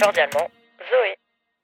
Cordialement, 0.00 0.48
Zoé. 0.78 1.16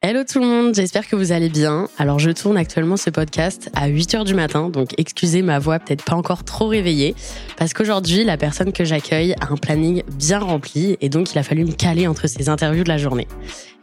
Hello 0.03 0.25
tout 0.25 0.41
le 0.41 0.47
monde, 0.47 0.75
j'espère 0.75 1.07
que 1.07 1.15
vous 1.15 1.31
allez 1.31 1.49
bien. 1.49 1.89
Alors 1.99 2.19
je 2.19 2.31
tourne 2.31 2.57
actuellement 2.57 2.97
ce 2.97 3.09
podcast 3.09 3.71
à 3.75 3.89
8h 3.89 4.25
du 4.25 4.35
matin, 4.35 4.69
donc 4.71 4.91
excusez 4.99 5.41
ma 5.41 5.59
voix 5.59 5.79
peut-être 5.79 6.05
pas 6.05 6.17
encore 6.17 6.43
trop 6.45 6.67
réveillée, 6.67 7.15
parce 7.57 7.73
qu'aujourd'hui 7.75 8.25
la 8.25 8.37
personne 8.37 8.73
que 8.73 8.85
j'accueille 8.85 9.35
a 9.41 9.53
un 9.53 9.57
planning 9.57 10.03
bien 10.19 10.41
rempli 10.41 10.99
et 11.01 11.09
donc 11.09 11.33
il 11.33 11.39
a 11.39 11.43
fallu 11.43 11.65
me 11.65 11.73
caler 11.73 12.07
entre 12.07 12.27
ses 12.27 12.49
interviews 12.49 12.85
de 12.85 12.89
la 12.89 12.99
journée. 12.99 13.29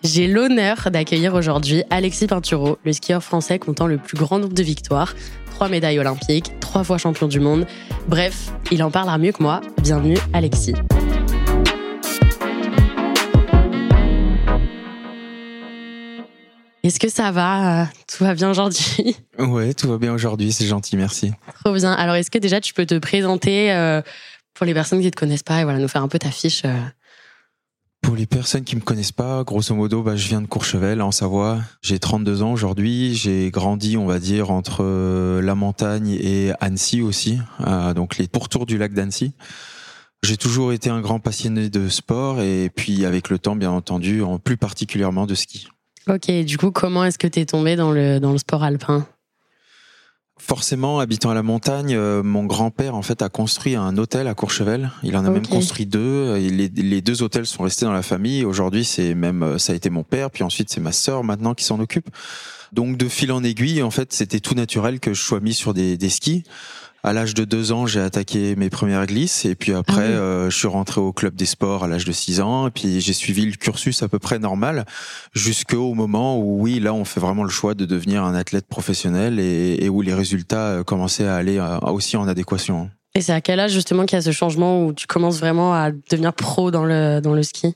J'ai 0.03 0.27
l'honneur 0.27 0.89
d'accueillir 0.91 1.33
aujourd'hui 1.33 1.83
Alexis 1.89 2.27
Pinturo, 2.27 2.77
le 2.83 2.93
skieur 2.93 3.23
français 3.23 3.57
comptant 3.57 3.87
le 3.87 3.97
plus 3.97 4.17
grand 4.17 4.39
nombre 4.39 4.53
de 4.53 4.63
victoires, 4.63 5.15
trois 5.51 5.69
médailles 5.69 5.99
olympiques, 5.99 6.59
trois 6.59 6.83
fois 6.83 6.97
champion 6.97 7.27
du 7.27 7.39
monde. 7.39 7.65
Bref, 8.07 8.51
il 8.69 8.83
en 8.83 8.91
parlera 8.91 9.17
mieux 9.17 9.31
que 9.31 9.41
moi. 9.41 9.61
Bienvenue 9.81 10.17
Alexis. 10.33 10.75
Est-ce 16.83 16.99
que 16.99 17.09
ça 17.09 17.31
va? 17.31 17.87
Tout 18.07 18.23
va 18.23 18.33
bien 18.33 18.49
aujourd'hui? 18.49 19.15
Ouais, 19.37 19.73
tout 19.73 19.87
va 19.87 19.97
bien 19.97 20.13
aujourd'hui, 20.13 20.51
c'est 20.51 20.65
gentil, 20.65 20.97
merci. 20.97 21.31
Trop 21.63 21.73
bien. 21.73 21.93
Alors, 21.93 22.15
est-ce 22.15 22.31
que 22.31 22.37
déjà 22.37 22.59
tu 22.59 22.73
peux 22.73 22.85
te 22.85 22.97
présenter 22.97 23.71
euh, 23.71 24.01
pour 24.53 24.65
les 24.65 24.73
personnes 24.73 24.99
qui 24.99 25.05
ne 25.05 25.11
te 25.11 25.15
connaissent 25.15 25.43
pas 25.43 25.61
et 25.61 25.63
voilà, 25.63 25.79
nous 25.79 25.87
faire 25.87 26.03
un 26.03 26.07
peu 26.07 26.19
ta 26.19 26.31
fiche 26.31 26.63
euh? 26.65 26.77
Pour 28.01 28.15
les 28.15 28.25
personnes 28.25 28.63
qui 28.63 28.75
me 28.75 28.81
connaissent 28.81 29.11
pas, 29.11 29.43
grosso 29.43 29.75
modo, 29.75 30.01
bah, 30.01 30.15
je 30.15 30.27
viens 30.27 30.41
de 30.41 30.47
Courchevel, 30.47 31.03
en 31.03 31.11
Savoie. 31.11 31.59
J'ai 31.83 31.99
32 31.99 32.41
ans 32.41 32.51
aujourd'hui. 32.51 33.13
J'ai 33.13 33.51
grandi, 33.51 33.95
on 33.95 34.07
va 34.07 34.17
dire, 34.17 34.49
entre 34.49 34.83
euh, 34.83 35.39
la 35.41 35.53
montagne 35.53 36.09
et 36.09 36.51
Annecy 36.59 37.01
aussi, 37.01 37.39
donc 37.95 38.17
les 38.17 38.27
pourtours 38.27 38.65
du 38.65 38.79
lac 38.79 38.93
d'Annecy. 38.93 39.33
J'ai 40.23 40.37
toujours 40.37 40.73
été 40.73 40.89
un 40.89 41.01
grand 41.01 41.19
passionné 41.19 41.69
de 41.69 41.89
sport 41.89 42.41
et 42.41 42.71
puis 42.75 43.05
avec 43.05 43.29
le 43.29 43.37
temps, 43.37 43.55
bien 43.55 43.71
entendu, 43.71 44.23
en 44.23 44.39
plus 44.39 44.57
particulièrement 44.57 45.27
de 45.27 45.35
ski. 45.35 45.67
Ok, 46.07 46.31
du 46.43 46.57
coup, 46.57 46.71
comment 46.71 47.05
est-ce 47.05 47.19
que 47.19 47.27
tu 47.27 47.39
es 47.39 47.45
tombé 47.45 47.75
dans 47.75 47.91
le, 47.91 48.19
dans 48.19 48.31
le 48.31 48.37
sport 48.37 48.63
alpin? 48.63 49.05
Forcément, 50.39 50.99
habitant 50.99 51.29
à 51.29 51.35
la 51.35 51.43
montagne, 51.43 51.93
euh, 51.93 52.23
mon 52.23 52.45
grand-père 52.45 52.95
en 52.95 53.03
fait 53.03 53.21
a 53.21 53.29
construit 53.29 53.75
un 53.75 53.95
hôtel 53.97 54.27
à 54.27 54.33
Courchevel. 54.33 54.89
Il 55.03 55.15
en 55.15 55.23
a 55.23 55.29
même 55.29 55.45
construit 55.45 55.85
deux. 55.85 56.35
Et 56.37 56.49
les, 56.49 56.67
les 56.67 57.01
deux 57.01 57.21
hôtels 57.21 57.45
sont 57.45 57.61
restés 57.61 57.85
dans 57.85 57.93
la 57.93 58.01
famille. 58.01 58.43
Aujourd'hui, 58.43 58.83
c'est 58.83 59.13
même 59.13 59.43
euh, 59.43 59.57
ça 59.59 59.73
a 59.73 59.75
été 59.75 59.91
mon 59.91 60.03
père, 60.03 60.31
puis 60.31 60.43
ensuite 60.43 60.71
c'est 60.71 60.81
ma 60.81 60.91
sœur 60.91 61.23
maintenant 61.23 61.53
qui 61.53 61.63
s'en 61.63 61.79
occupe. 61.79 62.09
Donc 62.73 62.97
de 62.97 63.07
fil 63.07 63.31
en 63.31 63.43
aiguille, 63.43 63.83
en 63.83 63.91
fait, 63.91 64.13
c'était 64.13 64.39
tout 64.39 64.55
naturel 64.55 64.99
que 64.99 65.13
je 65.13 65.21
sois 65.21 65.41
mis 65.41 65.53
sur 65.53 65.75
des, 65.75 65.95
des 65.95 66.09
skis. 66.09 66.43
À 67.03 67.13
l'âge 67.13 67.33
de 67.33 67.45
deux 67.45 67.71
ans, 67.71 67.87
j'ai 67.87 67.99
attaqué 67.99 68.55
mes 68.55 68.69
premières 68.69 69.07
glisses 69.07 69.43
et 69.45 69.55
puis 69.55 69.73
après, 69.73 69.95
Ah 69.95 70.09
oui. 70.09 70.13
euh, 70.13 70.49
je 70.51 70.55
suis 70.57 70.67
rentré 70.67 71.01
au 71.01 71.11
club 71.11 71.33
des 71.33 71.47
sports 71.47 71.83
à 71.83 71.87
l'âge 71.87 72.05
de 72.05 72.11
six 72.11 72.41
ans 72.41 72.67
et 72.67 72.71
puis 72.71 73.01
j'ai 73.01 73.13
suivi 73.13 73.43
le 73.45 73.53
cursus 73.53 74.03
à 74.03 74.07
peu 74.07 74.19
près 74.19 74.37
normal 74.37 74.85
jusqu'au 75.33 75.95
moment 75.95 76.37
où 76.37 76.61
oui, 76.61 76.79
là, 76.79 76.93
on 76.93 77.03
fait 77.03 77.19
vraiment 77.19 77.43
le 77.43 77.49
choix 77.49 77.73
de 77.73 77.85
devenir 77.85 78.23
un 78.23 78.35
athlète 78.35 78.67
professionnel 78.67 79.39
et, 79.39 79.77
et 79.83 79.89
où 79.89 80.01
les 80.03 80.13
résultats 80.13 80.67
euh, 80.67 80.83
commençaient 80.83 81.25
à 81.27 81.35
aller 81.35 81.57
euh, 81.57 81.79
aussi 81.79 82.17
en 82.17 82.27
adéquation. 82.27 82.91
Et 83.15 83.21
c'est 83.21 83.33
à 83.33 83.41
quel 83.41 83.59
âge 83.59 83.71
justement 83.71 84.05
qu'il 84.05 84.15
y 84.17 84.19
a 84.19 84.21
ce 84.21 84.31
changement 84.31 84.85
où 84.85 84.93
tu 84.93 85.07
commences 85.07 85.39
vraiment 85.39 85.73
à 85.73 85.89
devenir 85.91 86.33
pro 86.33 86.69
dans 86.69 86.85
le, 86.85 87.19
dans 87.19 87.33
le 87.33 87.41
ski? 87.41 87.75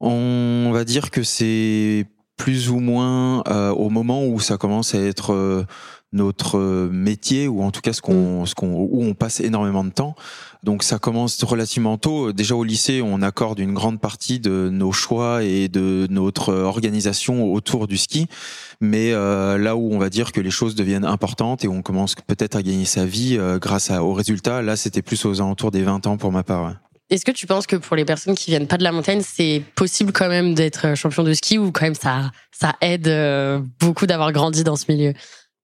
On 0.00 0.70
va 0.72 0.84
dire 0.84 1.10
que 1.10 1.22
c'est 1.22 2.06
plus 2.36 2.70
ou 2.70 2.78
moins 2.78 3.42
euh, 3.48 3.70
au 3.70 3.90
moment 3.90 4.24
où 4.24 4.38
ça 4.38 4.56
commence 4.56 4.94
à 4.94 5.00
être 5.00 5.32
euh, 5.32 5.64
notre 6.12 6.58
euh, 6.58 6.88
métier 6.90 7.48
ou 7.48 7.62
en 7.62 7.70
tout 7.70 7.80
cas 7.80 7.92
ce 7.92 8.00
qu'on, 8.00 8.46
ce 8.46 8.54
qu'on, 8.54 8.72
où 8.72 9.04
on 9.04 9.14
passe 9.14 9.40
énormément 9.40 9.84
de 9.84 9.90
temps. 9.90 10.14
Donc 10.62 10.82
ça 10.82 10.98
commence 10.98 11.42
relativement 11.44 11.98
tôt. 11.98 12.32
Déjà 12.32 12.54
au 12.54 12.64
lycée, 12.64 13.02
on 13.02 13.22
accorde 13.22 13.58
une 13.58 13.74
grande 13.74 14.00
partie 14.00 14.40
de 14.40 14.70
nos 14.72 14.92
choix 14.92 15.44
et 15.44 15.68
de 15.68 16.06
notre 16.10 16.54
organisation 16.54 17.52
autour 17.52 17.86
du 17.86 17.98
ski. 17.98 18.26
Mais 18.80 19.12
euh, 19.12 19.58
là 19.58 19.76
où 19.76 19.92
on 19.92 19.98
va 19.98 20.08
dire 20.08 20.32
que 20.32 20.40
les 20.40 20.50
choses 20.50 20.74
deviennent 20.74 21.04
importantes 21.04 21.64
et 21.64 21.68
on 21.68 21.82
commence 21.82 22.14
peut-être 22.14 22.56
à 22.56 22.62
gagner 22.62 22.84
sa 22.84 23.04
vie 23.04 23.36
euh, 23.38 23.58
grâce 23.58 23.90
à, 23.90 24.02
aux 24.02 24.14
résultats, 24.14 24.62
là 24.62 24.76
c'était 24.76 25.02
plus 25.02 25.24
aux 25.24 25.40
alentours 25.40 25.70
des 25.70 25.82
20 25.82 26.06
ans 26.06 26.16
pour 26.16 26.32
ma 26.32 26.42
part. 26.42 26.66
ouais. 26.66 26.74
Est-ce 27.10 27.24
que 27.24 27.30
tu 27.30 27.46
penses 27.46 27.66
que 27.66 27.76
pour 27.76 27.96
les 27.96 28.04
personnes 28.04 28.34
qui 28.34 28.50
viennent 28.50 28.66
pas 28.66 28.76
de 28.76 28.82
la 28.82 28.92
montagne, 28.92 29.22
c'est 29.24 29.62
possible 29.74 30.12
quand 30.12 30.28
même 30.28 30.54
d'être 30.54 30.94
champion 30.94 31.22
de 31.22 31.32
ski 31.32 31.56
ou 31.56 31.72
quand 31.72 31.86
même 31.86 31.94
ça, 31.94 32.30
ça 32.50 32.76
aide 32.82 33.08
euh, 33.08 33.60
beaucoup 33.80 34.06
d'avoir 34.06 34.30
grandi 34.32 34.62
dans 34.62 34.76
ce 34.76 34.92
milieu? 34.92 35.14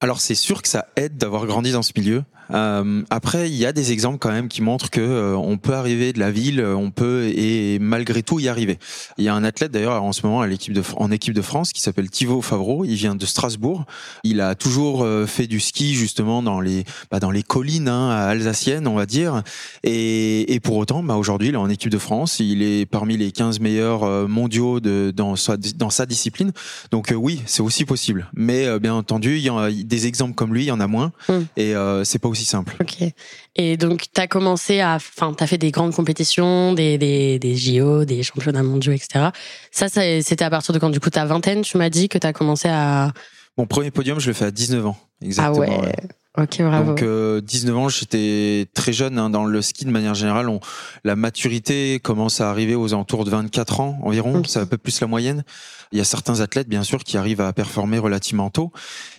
Alors 0.04 0.20
c'est 0.20 0.34
sûr 0.34 0.60
que 0.60 0.68
ça 0.68 0.88
aide 0.96 1.16
d'avoir 1.16 1.46
grandi 1.46 1.72
dans 1.72 1.80
ce 1.80 1.92
milieu. 1.96 2.24
Euh, 2.54 3.02
après, 3.10 3.50
il 3.50 3.56
y 3.56 3.66
a 3.66 3.72
des 3.72 3.92
exemples 3.92 4.18
quand 4.18 4.30
même 4.30 4.48
qui 4.48 4.62
montrent 4.62 4.90
que 4.90 5.00
euh, 5.00 5.36
on 5.36 5.58
peut 5.58 5.74
arriver 5.74 6.12
de 6.12 6.18
la 6.18 6.30
ville, 6.30 6.60
euh, 6.60 6.74
on 6.74 6.90
peut 6.90 7.24
et 7.34 7.78
malgré 7.78 8.22
tout 8.22 8.38
y 8.38 8.48
arriver. 8.48 8.78
Il 9.18 9.24
y 9.24 9.28
a 9.28 9.34
un 9.34 9.44
athlète 9.44 9.72
d'ailleurs 9.72 10.02
en 10.02 10.12
ce 10.12 10.26
moment 10.26 10.40
à 10.40 10.46
l'équipe 10.46 10.72
de 10.72 10.82
en 10.96 11.10
équipe 11.10 11.34
de 11.34 11.42
France 11.42 11.72
qui 11.72 11.80
s'appelle 11.80 12.10
Thibaut 12.10 12.42
Favreau. 12.42 12.84
Il 12.84 12.94
vient 12.94 13.14
de 13.14 13.26
Strasbourg. 13.26 13.84
Il 14.22 14.40
a 14.40 14.54
toujours 14.54 15.02
euh, 15.02 15.26
fait 15.26 15.46
du 15.46 15.60
ski 15.60 15.94
justement 15.94 16.42
dans 16.42 16.60
les 16.60 16.84
bah, 17.10 17.20
dans 17.20 17.30
les 17.30 17.42
collines 17.42 17.88
hein, 17.88 18.10
alsaciennes, 18.10 18.86
on 18.86 18.94
va 18.94 19.06
dire. 19.06 19.42
Et, 19.82 20.54
et 20.54 20.60
pour 20.60 20.76
autant, 20.76 21.02
bah, 21.02 21.16
aujourd'hui, 21.16 21.48
il 21.48 21.54
est 21.54 21.58
en 21.58 21.68
équipe 21.68 21.90
de 21.90 21.98
France. 21.98 22.40
Il 22.40 22.62
est 22.62 22.86
parmi 22.86 23.16
les 23.16 23.32
15 23.32 23.60
meilleurs 23.60 24.04
euh, 24.04 24.26
mondiaux 24.26 24.80
de, 24.80 25.12
dans 25.14 25.36
sa 25.36 25.56
dans 25.56 25.90
sa 25.90 26.06
discipline. 26.06 26.52
Donc 26.90 27.12
euh, 27.12 27.14
oui, 27.14 27.42
c'est 27.46 27.62
aussi 27.62 27.84
possible. 27.84 28.28
Mais 28.34 28.66
euh, 28.66 28.78
bien 28.78 28.94
entendu, 28.94 29.36
il 29.36 29.42
y 29.42 29.48
a 29.48 29.70
des 29.70 30.06
exemples 30.06 30.34
comme 30.34 30.54
lui, 30.54 30.64
il 30.64 30.68
y 30.68 30.70
en 30.70 30.80
a 30.80 30.86
moins. 30.86 31.12
Mm. 31.28 31.32
Et 31.56 31.74
euh, 31.74 32.04
c'est 32.04 32.18
pas 32.18 32.28
aussi 32.28 32.43
simple. 32.44 32.76
Ok. 32.80 33.08
Et 33.56 33.76
donc, 33.76 34.06
tu 34.14 34.20
as 34.20 34.26
commencé 34.26 34.80
à. 34.80 34.94
Enfin, 34.96 35.34
tu 35.36 35.42
as 35.42 35.46
fait 35.46 35.58
des 35.58 35.70
grandes 35.70 35.94
compétitions, 35.94 36.72
des, 36.72 36.98
des, 36.98 37.38
des 37.38 37.56
JO, 37.56 38.04
des 38.04 38.22
championnats 38.22 38.62
mondiaux, 38.62 38.92
etc. 38.92 39.26
Ça, 39.70 39.88
ça 39.88 40.02
c'était 40.22 40.44
à 40.44 40.50
partir 40.50 40.74
de 40.74 40.78
quand? 40.78 40.90
Du 40.90 41.00
coup, 41.00 41.10
ta 41.10 41.24
vingtaine, 41.24 41.62
tu 41.62 41.76
m'as 41.78 41.90
dit 41.90 42.08
que 42.08 42.18
tu 42.18 42.26
as 42.26 42.32
commencé 42.32 42.68
à. 42.68 43.12
Mon 43.56 43.66
premier 43.66 43.90
podium, 43.90 44.18
je 44.18 44.28
le 44.28 44.32
fais 44.34 44.46
à 44.46 44.50
19 44.50 44.86
ans. 44.86 44.96
Ah 45.00 45.24
Exactement. 45.24 45.58
ouais. 45.58 45.80
ouais. 45.80 45.96
Ok, 46.36 46.60
bravo. 46.62 46.88
Donc 46.88 47.02
euh, 47.02 47.40
19 47.40 47.76
ans, 47.76 47.88
j'étais 47.88 48.66
très 48.74 48.92
jeune 48.92 49.20
hein, 49.20 49.30
dans 49.30 49.44
le 49.44 49.62
ski 49.62 49.84
de 49.84 49.90
manière 49.90 50.14
générale. 50.16 50.48
On, 50.48 50.58
la 51.04 51.14
maturité 51.14 52.00
commence 52.02 52.40
à 52.40 52.50
arriver 52.50 52.74
aux 52.74 52.92
alentours 52.92 53.24
de 53.24 53.30
24 53.30 53.78
ans 53.78 53.98
environ, 54.02 54.38
Ok. 54.38 54.46
c'est 54.48 54.58
un 54.58 54.66
peu 54.66 54.76
plus 54.76 55.00
la 55.00 55.06
moyenne. 55.06 55.44
Il 55.92 55.98
y 55.98 56.00
a 56.00 56.04
certains 56.04 56.40
athlètes 56.40 56.68
bien 56.68 56.82
sûr 56.82 57.04
qui 57.04 57.16
arrivent 57.16 57.40
à 57.40 57.52
performer 57.52 57.98
relativement 57.98 58.50
tôt. 58.50 58.72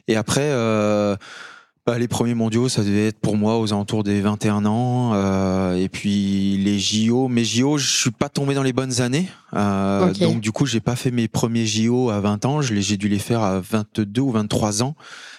Et 0.09 0.17
après, 0.17 0.41
euh, 0.43 1.15
bah, 1.85 1.99
les 1.99 2.07
premiers 2.07 2.33
mondiaux, 2.33 2.67
ça 2.67 2.83
devait 2.83 3.07
être 3.07 3.19
pour 3.19 3.37
moi 3.37 3.59
aux 3.59 3.71
alentours 3.71 4.03
des 4.03 4.19
21 4.19 4.65
ans. 4.65 5.13
euh, 5.13 5.75
et 5.75 5.87
puis 5.87 6.57
les 6.57 6.79
JO, 6.79 7.27
mes 7.27 7.45
JO, 7.45 7.77
je 7.77 7.87
suis 7.87 8.11
pas 8.11 8.27
tombé 8.27 8.55
dans 8.55 8.63
les 8.63 8.73
bonnes 8.73 9.01
années. 9.01 9.27
Euh. 9.53 10.11
Donc 10.13 10.39
du 10.39 10.51
coup, 10.51 10.65
j'ai 10.65 10.79
pas 10.79 10.95
fait 10.95 11.11
mes 11.11 11.27
premiers 11.27 11.67
JO 11.67 12.09
à 12.09 12.19
20 12.19 12.45
ans. 12.45 12.61
J'ai 12.61 12.97
dû 12.97 13.07
les 13.07 13.19
faire 13.19 13.41
à 13.41 13.59
22 13.59 14.21
ou 14.21 14.31
23 14.31 14.81
ans. 14.81 14.95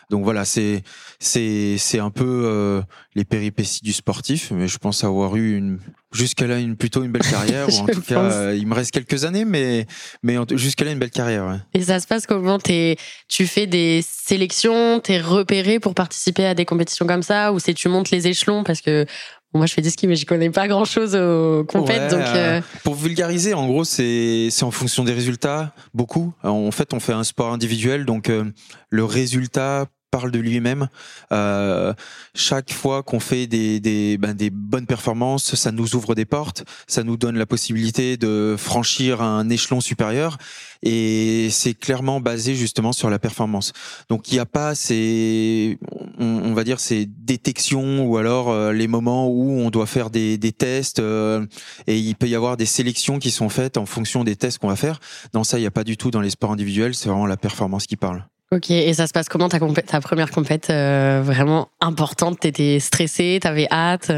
Donc 0.08 0.22
voilà, 0.22 0.44
c'est 0.44 0.84
c'est 1.18 1.78
c'est 1.78 1.98
un 1.98 2.10
peu 2.10 2.44
euh, 2.46 2.80
les 3.16 3.24
péripéties 3.24 3.82
du 3.82 3.92
sportif, 3.92 4.52
mais 4.52 4.68
je 4.68 4.78
pense 4.78 5.02
avoir 5.02 5.34
eu 5.34 5.56
une 5.56 5.80
jusqu'à 6.16 6.46
là 6.46 6.58
une 6.58 6.76
plutôt 6.76 7.02
une 7.04 7.12
belle 7.12 7.22
carrière. 7.22 7.68
ou 7.68 7.72
en 7.82 7.86
tout 7.92 8.00
cas, 8.02 8.14
pense. 8.14 8.32
euh, 8.34 8.56
il 8.56 8.66
me 8.66 8.74
reste 8.74 8.90
quelques 8.90 9.24
années, 9.24 9.44
mais 9.44 9.86
mais 10.22 10.36
jusqu'à 10.54 10.84
là 10.84 10.92
une 10.92 10.98
belle 10.98 11.10
carrière. 11.10 11.46
ouais. 11.46 11.58
Et 11.74 11.82
ça 11.82 12.00
se 12.00 12.06
passe 12.06 12.26
comment? 12.26 12.58
T'es- 12.58 12.96
Tu 13.28 13.46
fais 13.46 13.66
des 13.66 14.02
sélections, 14.06 15.00
t'es 15.00 15.18
repéré 15.20 15.78
pour 15.80 15.94
participer 15.94 16.46
à 16.46 16.54
des 16.54 16.64
compétitions 16.64 17.06
comme 17.06 17.22
ça, 17.22 17.52
ou 17.52 17.58
c'est 17.58 17.74
tu 17.74 17.88
montes 17.88 18.10
les 18.10 18.26
échelons? 18.26 18.64
Parce 18.64 18.80
que 18.80 19.04
bon, 19.52 19.58
moi 19.60 19.66
je 19.66 19.74
fais 19.74 19.82
du 19.82 19.90
ski 19.90 20.06
mais 20.06 20.16
je 20.16 20.26
connais 20.26 20.50
pas 20.50 20.68
grand 20.68 20.84
chose 20.84 21.14
aux 21.14 21.64
compètes, 21.64 22.02
Ouais, 22.12 22.18
donc 22.18 22.26
euh, 22.26 22.58
euh, 22.58 22.60
Pour 22.84 22.94
vulgariser, 22.94 23.54
en 23.54 23.66
gros, 23.66 23.84
c'est 23.84 24.48
c'est 24.50 24.64
en 24.64 24.70
fonction 24.70 25.04
des 25.04 25.12
résultats, 25.12 25.72
beaucoup. 25.94 26.32
En 26.42 26.70
fait, 26.70 26.92
on 26.94 27.00
fait 27.00 27.12
un 27.12 27.24
sport 27.24 27.52
individuel, 27.52 28.04
donc 28.04 28.28
euh, 28.30 28.44
le 28.90 29.04
résultat 29.04 29.86
parle 30.16 30.30
de 30.30 30.38
lui-même. 30.38 30.88
Euh, 31.30 31.92
chaque 32.34 32.72
fois 32.72 33.02
qu'on 33.02 33.20
fait 33.20 33.46
ben, 33.46 34.32
des 34.32 34.50
bonnes 34.50 34.86
performances, 34.86 35.54
ça 35.56 35.72
nous 35.72 35.94
ouvre 35.94 36.14
des 36.14 36.24
portes, 36.24 36.64
ça 36.86 37.02
nous 37.02 37.18
donne 37.18 37.36
la 37.36 37.44
possibilité 37.44 38.16
de 38.16 38.56
franchir 38.58 39.20
un 39.20 39.50
échelon 39.50 39.82
supérieur 39.82 40.38
et 40.82 41.48
c'est 41.50 41.74
clairement 41.74 42.20
basé 42.20 42.54
justement 42.54 42.92
sur 42.92 43.10
la 43.10 43.18
performance. 43.18 43.74
Donc 44.08 44.30
il 44.30 44.34
n'y 44.34 44.40
a 44.40 44.46
pas 44.46 44.74
ces, 44.74 45.78
on, 46.18 46.54
va 46.54 46.64
dire 46.64 46.80
ces 46.80 47.04
détections 47.04 48.06
ou 48.06 48.16
alors 48.16 48.48
euh, 48.48 48.72
les 48.72 48.88
moments 48.88 49.28
où 49.28 49.50
on 49.50 49.68
doit 49.68 49.86
faire 49.86 50.08
des, 50.08 50.38
des 50.38 50.52
tests 50.52 50.98
euh, 50.98 51.44
et 51.86 51.98
il 51.98 52.14
peut 52.14 52.28
y 52.28 52.34
avoir 52.34 52.56
des 52.56 52.66
sélections 52.66 53.18
qui 53.18 53.30
sont 53.30 53.50
faites 53.50 53.76
en 53.76 53.84
fonction 53.84 54.24
des 54.24 54.36
tests 54.36 54.58
qu'on 54.60 54.68
va 54.68 54.76
faire. 54.76 54.98
Dans 55.34 55.44
ça, 55.44 55.58
il 55.58 55.62
n'y 55.62 55.66
a 55.66 55.70
pas 55.70 55.84
du 55.84 55.98
tout 55.98 56.10
dans 56.10 56.22
les 56.22 56.30
sports 56.30 56.52
individuels, 56.52 56.94
c'est 56.94 57.10
vraiment 57.10 57.26
la 57.26 57.36
performance 57.36 57.86
qui 57.86 57.96
parle. 57.96 58.24
Ok, 58.52 58.70
et 58.70 58.94
ça 58.94 59.06
se 59.06 59.12
passe 59.12 59.28
comment 59.28 59.48
ta, 59.48 59.58
ta 59.58 60.00
première 60.00 60.30
compète 60.30 60.70
euh, 60.70 61.20
vraiment 61.24 61.68
importante? 61.80 62.40
T'étais 62.40 62.78
stressé, 62.80 63.38
t'avais 63.42 63.66
hâte 63.70 64.12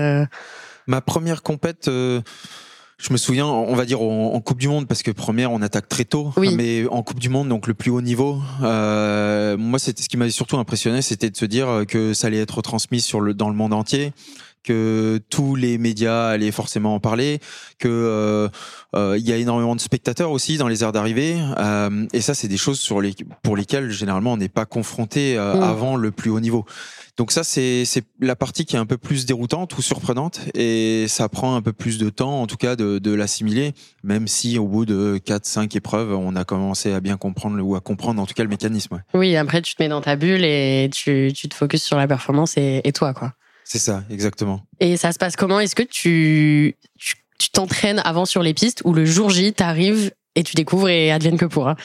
Ma 0.87 1.01
première 1.01 1.43
compète 1.43 1.89
je 3.01 3.13
me 3.13 3.17
souviens, 3.17 3.47
on 3.47 3.77
va 3.77 3.85
dire 3.85 4.03
en, 4.03 4.41
Coupe 4.41 4.59
du 4.59 4.67
Monde, 4.67 4.89
parce 4.89 5.05
que 5.05 5.13
première, 5.13 5.53
on 5.53 5.63
attaque 5.63 5.89
très 5.89 6.05
tôt, 6.05 6.33
mais 6.37 6.85
en 6.89 7.05
Coupe 7.05 7.21
du 7.21 7.29
Monde, 7.29 7.49
donc 7.49 7.69
le 7.69 7.75
plus 7.75 7.93
haut 7.93 8.01
niveau, 8.01 8.41
euh, 8.63 9.57
moi, 9.57 9.79
c'était 9.79 10.03
ce 10.03 10.09
qui 10.09 10.17
m'avait 10.17 10.33
surtout 10.33 10.59
impressionné, 10.59 11.01
c'était 11.01 11.31
de 11.31 11.37
se 11.37 11.45
dire 11.45 11.85
que 11.87 12.13
ça 12.13 12.27
allait 12.27 12.41
être 12.41 12.61
transmis 12.61 13.01
sur 13.01 13.21
le, 13.21 13.35
dans 13.35 13.51
le 13.51 13.55
monde 13.55 13.73
entier, 13.73 14.13
que 14.63 15.21
tous 15.31 15.55
les 15.55 15.79
médias 15.79 16.29
allaient 16.29 16.51
forcément 16.51 16.95
en 16.95 17.01
parler, 17.01 17.41
que 17.79 17.89
euh, 17.89 18.49
euh, 18.95 19.17
il 19.19 19.27
y 19.27 19.33
a 19.33 19.37
énormément 19.37 19.75
de 19.77 19.81
spectateurs 19.81 20.31
aussi 20.31 20.59
dans 20.59 20.69
les 20.69 20.83
aires 20.83 20.93
d'arrivée, 20.93 21.37
euh, 21.59 22.07
et 22.13 22.21
ça 22.21 22.35
c'est 22.35 22.49
des 22.49 22.57
choses 22.57 22.79
sur 22.79 23.01
les 23.01 23.15
pour 23.43 23.57
lesquelles 23.57 23.91
généralement 23.91 24.33
on 24.33 24.37
n'est 24.37 24.49
pas 24.49 24.67
confronté 24.67 25.37
mm. 25.37 25.63
avant 25.63 25.97
le 25.97 26.11
plus 26.11 26.31
haut 26.31 26.41
niveau. 26.41 26.65
Donc 27.17 27.33
ça 27.33 27.43
c'est 27.43 27.85
la 28.21 28.37
partie 28.37 28.65
qui 28.65 28.77
est 28.77 28.79
un 28.79 28.87
peu 28.87 28.97
plus 28.97 29.27
déroutante 29.27 29.77
ou 29.77 29.83
surprenante, 29.83 30.41
et 30.55 31.07
ça 31.09 31.29
prend 31.29 31.57
un 31.57 31.63
peu 31.63 31.73
plus 31.73 31.99
de 31.99 32.11
temps 32.11 32.43
en 32.43 32.47
tout 32.47 32.57
cas 32.57 32.77
de, 32.77 32.99
de 32.99 33.13
l'assimiler, 33.13 33.73
même 34.05 34.29
si 34.29 34.59
au 34.59 34.67
bout 34.67 34.87
de 34.87 35.19
4-5 35.25 35.77
épreuves 35.77 36.13
on 36.13 36.37
a 36.37 36.45
commencé 36.45 36.93
à 36.93 37.01
bien 37.01 37.17
comprendre 37.17 37.61
ou 37.61 37.75
à 37.75 37.81
comprendre 37.81 38.21
en 38.23 38.27
tout 38.27 38.35
cas 38.35 38.45
le 38.45 38.49
mécanisme. 38.49 39.03
Oui, 39.15 39.37
après 39.37 39.63
tu 39.63 39.75
te 39.75 39.83
mets 39.83 39.89
dans 39.89 40.01
ta 40.01 40.17
bulle 40.17 40.45
et 40.45 40.91
tu 40.93 41.33
tu 41.35 41.49
te 41.49 41.55
focuses 41.55 41.83
sur 41.83 41.97
la 41.97 42.07
performance 42.07 42.57
et, 42.57 42.81
et 42.85 42.93
toi 42.93 43.15
quoi. 43.15 43.33
C'est 43.71 43.79
ça, 43.79 44.03
exactement. 44.09 44.63
Et 44.81 44.97
ça 44.97 45.13
se 45.13 45.19
passe 45.19 45.37
comment? 45.37 45.61
Est-ce 45.61 45.75
que 45.75 45.83
tu 45.83 46.75
tu 47.39 47.51
t'entraînes 47.51 48.01
avant 48.03 48.25
sur 48.25 48.43
les 48.43 48.55
pistes 48.55 48.81
ou 48.87 48.95
le 48.95 49.05
jour 49.05 49.29
J, 49.29 49.53
t'arrives 49.53 50.11
et 50.35 50.43
tu 50.43 50.57
découvres 50.57 50.89
et 50.89 51.13
advienne 51.13 51.37
que 51.37 51.45
pourra 51.45 51.77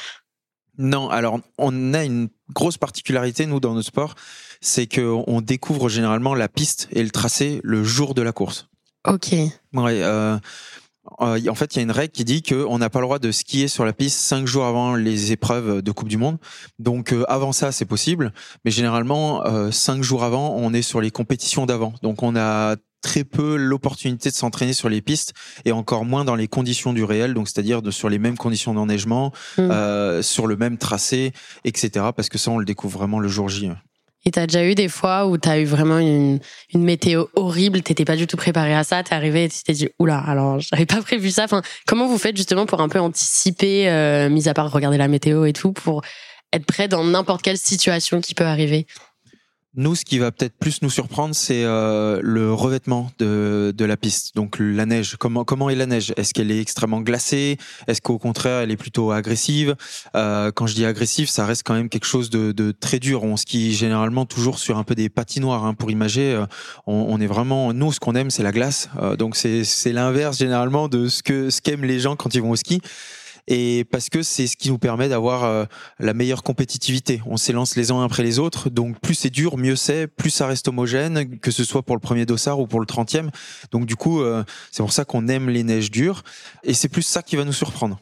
Non, 0.77 1.09
alors 1.09 1.41
on 1.57 1.93
a 1.93 2.05
une 2.05 2.29
grosse 2.53 2.77
particularité 2.77 3.45
nous 3.47 3.59
dans 3.59 3.73
notre 3.73 3.87
sport, 3.87 4.15
c'est 4.61 4.87
que 4.87 5.01
on 5.27 5.41
découvre 5.41 5.89
généralement 5.89 6.35
la 6.35 6.47
piste 6.47 6.87
et 6.93 7.03
le 7.03 7.11
tracé 7.11 7.59
le 7.65 7.83
jour 7.83 8.13
de 8.13 8.21
la 8.21 8.31
course. 8.31 8.69
Ok. 9.05 9.33
Ouais, 9.33 9.51
euh, 10.03 10.37
euh, 11.21 11.39
en 11.49 11.55
fait, 11.55 11.75
il 11.75 11.77
y 11.77 11.79
a 11.79 11.83
une 11.83 11.91
règle 11.91 12.11
qui 12.11 12.23
dit 12.23 12.41
qu'on 12.41 12.77
n'a 12.77 12.89
pas 12.89 12.99
le 12.99 13.05
droit 13.05 13.19
de 13.19 13.31
skier 13.31 13.67
sur 13.67 13.85
la 13.85 13.93
piste 13.93 14.19
cinq 14.19 14.47
jours 14.47 14.65
avant 14.65 14.95
les 14.95 15.31
épreuves 15.31 15.81
de 15.81 15.91
Coupe 15.91 16.07
du 16.07 16.17
Monde. 16.17 16.37
Donc 16.79 17.13
euh, 17.13 17.23
avant 17.27 17.51
ça, 17.51 17.71
c'est 17.71 17.85
possible, 17.85 18.33
mais 18.63 18.71
généralement 18.71 19.45
euh, 19.45 19.71
cinq 19.71 20.01
jours 20.01 20.23
avant, 20.23 20.55
on 20.55 20.73
est 20.73 20.81
sur 20.81 21.01
les 21.01 21.11
compétitions 21.11 21.65
d'avant. 21.65 21.93
Donc 22.01 22.23
on 22.23 22.35
a 22.35 22.75
très 23.01 23.25
peu 23.25 23.57
l'opportunité 23.57 24.29
de 24.29 24.35
s'entraîner 24.35 24.71
sur 24.71 24.87
les 24.87 25.01
pistes 25.01 25.33
et 25.65 25.73
encore 25.73 26.05
moins 26.05 26.23
dans 26.23 26.35
les 26.35 26.47
conditions 26.47 26.93
du 26.93 27.03
réel, 27.03 27.33
donc 27.33 27.49
c'est-à-dire 27.49 27.81
sur 27.91 28.07
les 28.07 28.17
mêmes 28.17 28.37
conditions 28.37 28.73
d'enneigement, 28.73 29.33
mmh. 29.57 30.21
sur 30.21 30.47
le 30.47 30.55
même 30.55 30.77
tracé, 30.77 31.33
etc. 31.65 32.05
Parce 32.15 32.29
que 32.29 32.37
ça, 32.37 32.51
on 32.51 32.57
le 32.57 32.65
découvre 32.65 32.97
vraiment 32.97 33.19
le 33.19 33.27
jour 33.27 33.49
J. 33.49 33.71
Et 34.25 34.31
t'as 34.31 34.47
déjà 34.47 34.65
eu 34.65 34.73
des 34.73 34.87
fois 34.87 35.27
où 35.27 35.37
t'as 35.37 35.59
eu 35.59 35.65
vraiment 35.65 35.99
une, 35.99 36.39
météo 36.73 37.25
horrible, 37.35 37.81
t'étais 37.81 38.05
pas 38.05 38.15
du 38.15 38.25
tout 38.25 38.37
préparé 38.37 38.73
à 38.73 38.83
ça, 38.83 39.03
t'es 39.03 39.13
arrivé 39.13 39.45
et 39.45 39.49
tu 39.49 39.63
t'es 39.63 39.73
dit 39.73 39.89
oula, 39.99 40.17
alors 40.17 40.59
j'avais 40.71 40.85
pas 40.85 41.01
prévu 41.01 41.29
ça. 41.31 41.43
Enfin, 41.43 41.61
comment 41.87 42.07
vous 42.07 42.17
faites 42.17 42.37
justement 42.37 42.65
pour 42.65 42.81
un 42.81 42.89
peu 42.89 42.99
anticiper, 42.99 43.89
euh, 43.89 44.29
mis 44.29 44.47
à 44.47 44.53
part 44.53 44.71
regarder 44.71 44.97
la 44.97 45.07
météo 45.07 45.45
et 45.45 45.53
tout, 45.53 45.73
pour 45.73 46.01
être 46.53 46.65
prêt 46.65 46.87
dans 46.87 47.03
n'importe 47.03 47.41
quelle 47.41 47.57
situation 47.57 48.21
qui 48.21 48.33
peut 48.33 48.45
arriver? 48.45 48.87
Nous, 49.75 49.95
ce 49.95 50.05
qui 50.05 50.19
va 50.19 50.31
peut-être 50.31 50.55
plus 50.57 50.81
nous 50.81 50.89
surprendre, 50.89 51.33
c'est 51.33 51.63
euh, 51.63 52.19
le 52.21 52.53
revêtement 52.53 53.11
de, 53.19 53.73
de 53.75 53.85
la 53.85 53.97
piste. 53.97 54.35
Donc 54.35 54.57
la 54.59 54.85
neige. 54.85 55.15
Comment 55.17 55.43
comment 55.43 55.69
est 55.69 55.75
la 55.75 55.85
neige? 55.85 56.13
Est-ce 56.15 56.33
qu'elle 56.33 56.51
est 56.51 56.59
extrêmement 56.59 57.01
glacée? 57.01 57.57
Est-ce 57.87 58.01
qu'au 58.01 58.19
contraire, 58.19 58.61
elle 58.61 58.71
est 58.71 58.77
plutôt 58.77 59.11
agressive? 59.11 59.75
Euh, 60.15 60.51
Quand 60.53 60.67
je 60.67 60.75
dis 60.75 60.85
agressive, 60.85 61.29
ça 61.29 61.45
reste 61.45 61.63
quand 61.65 61.73
même 61.73 61.89
quelque 61.89 62.05
chose 62.05 62.29
de, 62.29 62.51
de, 62.51 62.71
très 62.71 62.99
dur. 62.99 63.23
On 63.23 63.35
skie 63.35 63.73
généralement 63.73 64.25
toujours 64.25 64.59
sur 64.59 64.77
un 64.77 64.83
peu 64.83 64.95
des 64.95 65.09
patinoires. 65.09 65.65
Hein, 65.65 65.73
pour 65.73 65.89
imager, 65.89 66.33
euh, 66.33 66.45
on, 66.85 67.05
on, 67.09 67.19
est 67.19 67.27
vraiment 67.27 67.73
nous, 67.73 67.91
ce 67.91 67.99
qu'on 67.99 68.15
aime, 68.15 68.29
c'est 68.29 68.43
la 68.43 68.51
glace. 68.51 68.89
Euh, 69.01 69.15
donc 69.15 69.35
c'est 69.35 69.91
l'inverse 69.91 70.37
généralement 70.37 70.87
de 70.87 71.07
ce 71.07 71.23
que 71.23 71.49
ce 71.49 71.61
qu'aiment 71.61 71.85
les 71.85 71.99
gens 71.99 72.15
quand 72.15 72.35
ils 72.35 72.41
vont 72.41 72.51
au 72.51 72.55
ski 72.55 72.81
et 73.47 73.85
parce 73.85 74.09
que 74.09 74.23
c'est 74.23 74.47
ce 74.47 74.55
qui 74.55 74.69
nous 74.69 74.77
permet 74.77 75.09
d'avoir 75.09 75.43
euh, 75.43 75.65
la 75.99 76.13
meilleure 76.13 76.43
compétitivité. 76.43 77.21
On 77.25 77.37
s'élance 77.37 77.75
les 77.75 77.91
uns 77.91 78.03
après 78.03 78.23
les 78.23 78.39
autres, 78.39 78.69
donc 78.69 78.99
plus 78.99 79.15
c'est 79.15 79.29
dur, 79.29 79.57
mieux 79.57 79.75
c'est, 79.75 80.07
plus 80.07 80.29
ça 80.29 80.47
reste 80.47 80.67
homogène, 80.67 81.39
que 81.39 81.51
ce 81.51 81.63
soit 81.63 81.83
pour 81.83 81.95
le 81.95 81.99
premier 81.99 82.25
dossard 82.25 82.59
ou 82.59 82.67
pour 82.67 82.79
le 82.79 82.85
trentième. 82.85 83.31
Donc 83.71 83.85
du 83.85 83.95
coup, 83.95 84.21
euh, 84.21 84.43
c'est 84.71 84.83
pour 84.83 84.93
ça 84.93 85.05
qu'on 85.05 85.27
aime 85.27 85.49
les 85.49 85.63
neiges 85.63 85.91
dures, 85.91 86.23
et 86.63 86.73
c'est 86.73 86.89
plus 86.89 87.03
ça 87.03 87.21
qui 87.21 87.35
va 87.35 87.43
nous 87.43 87.53
surprendre. 87.53 87.99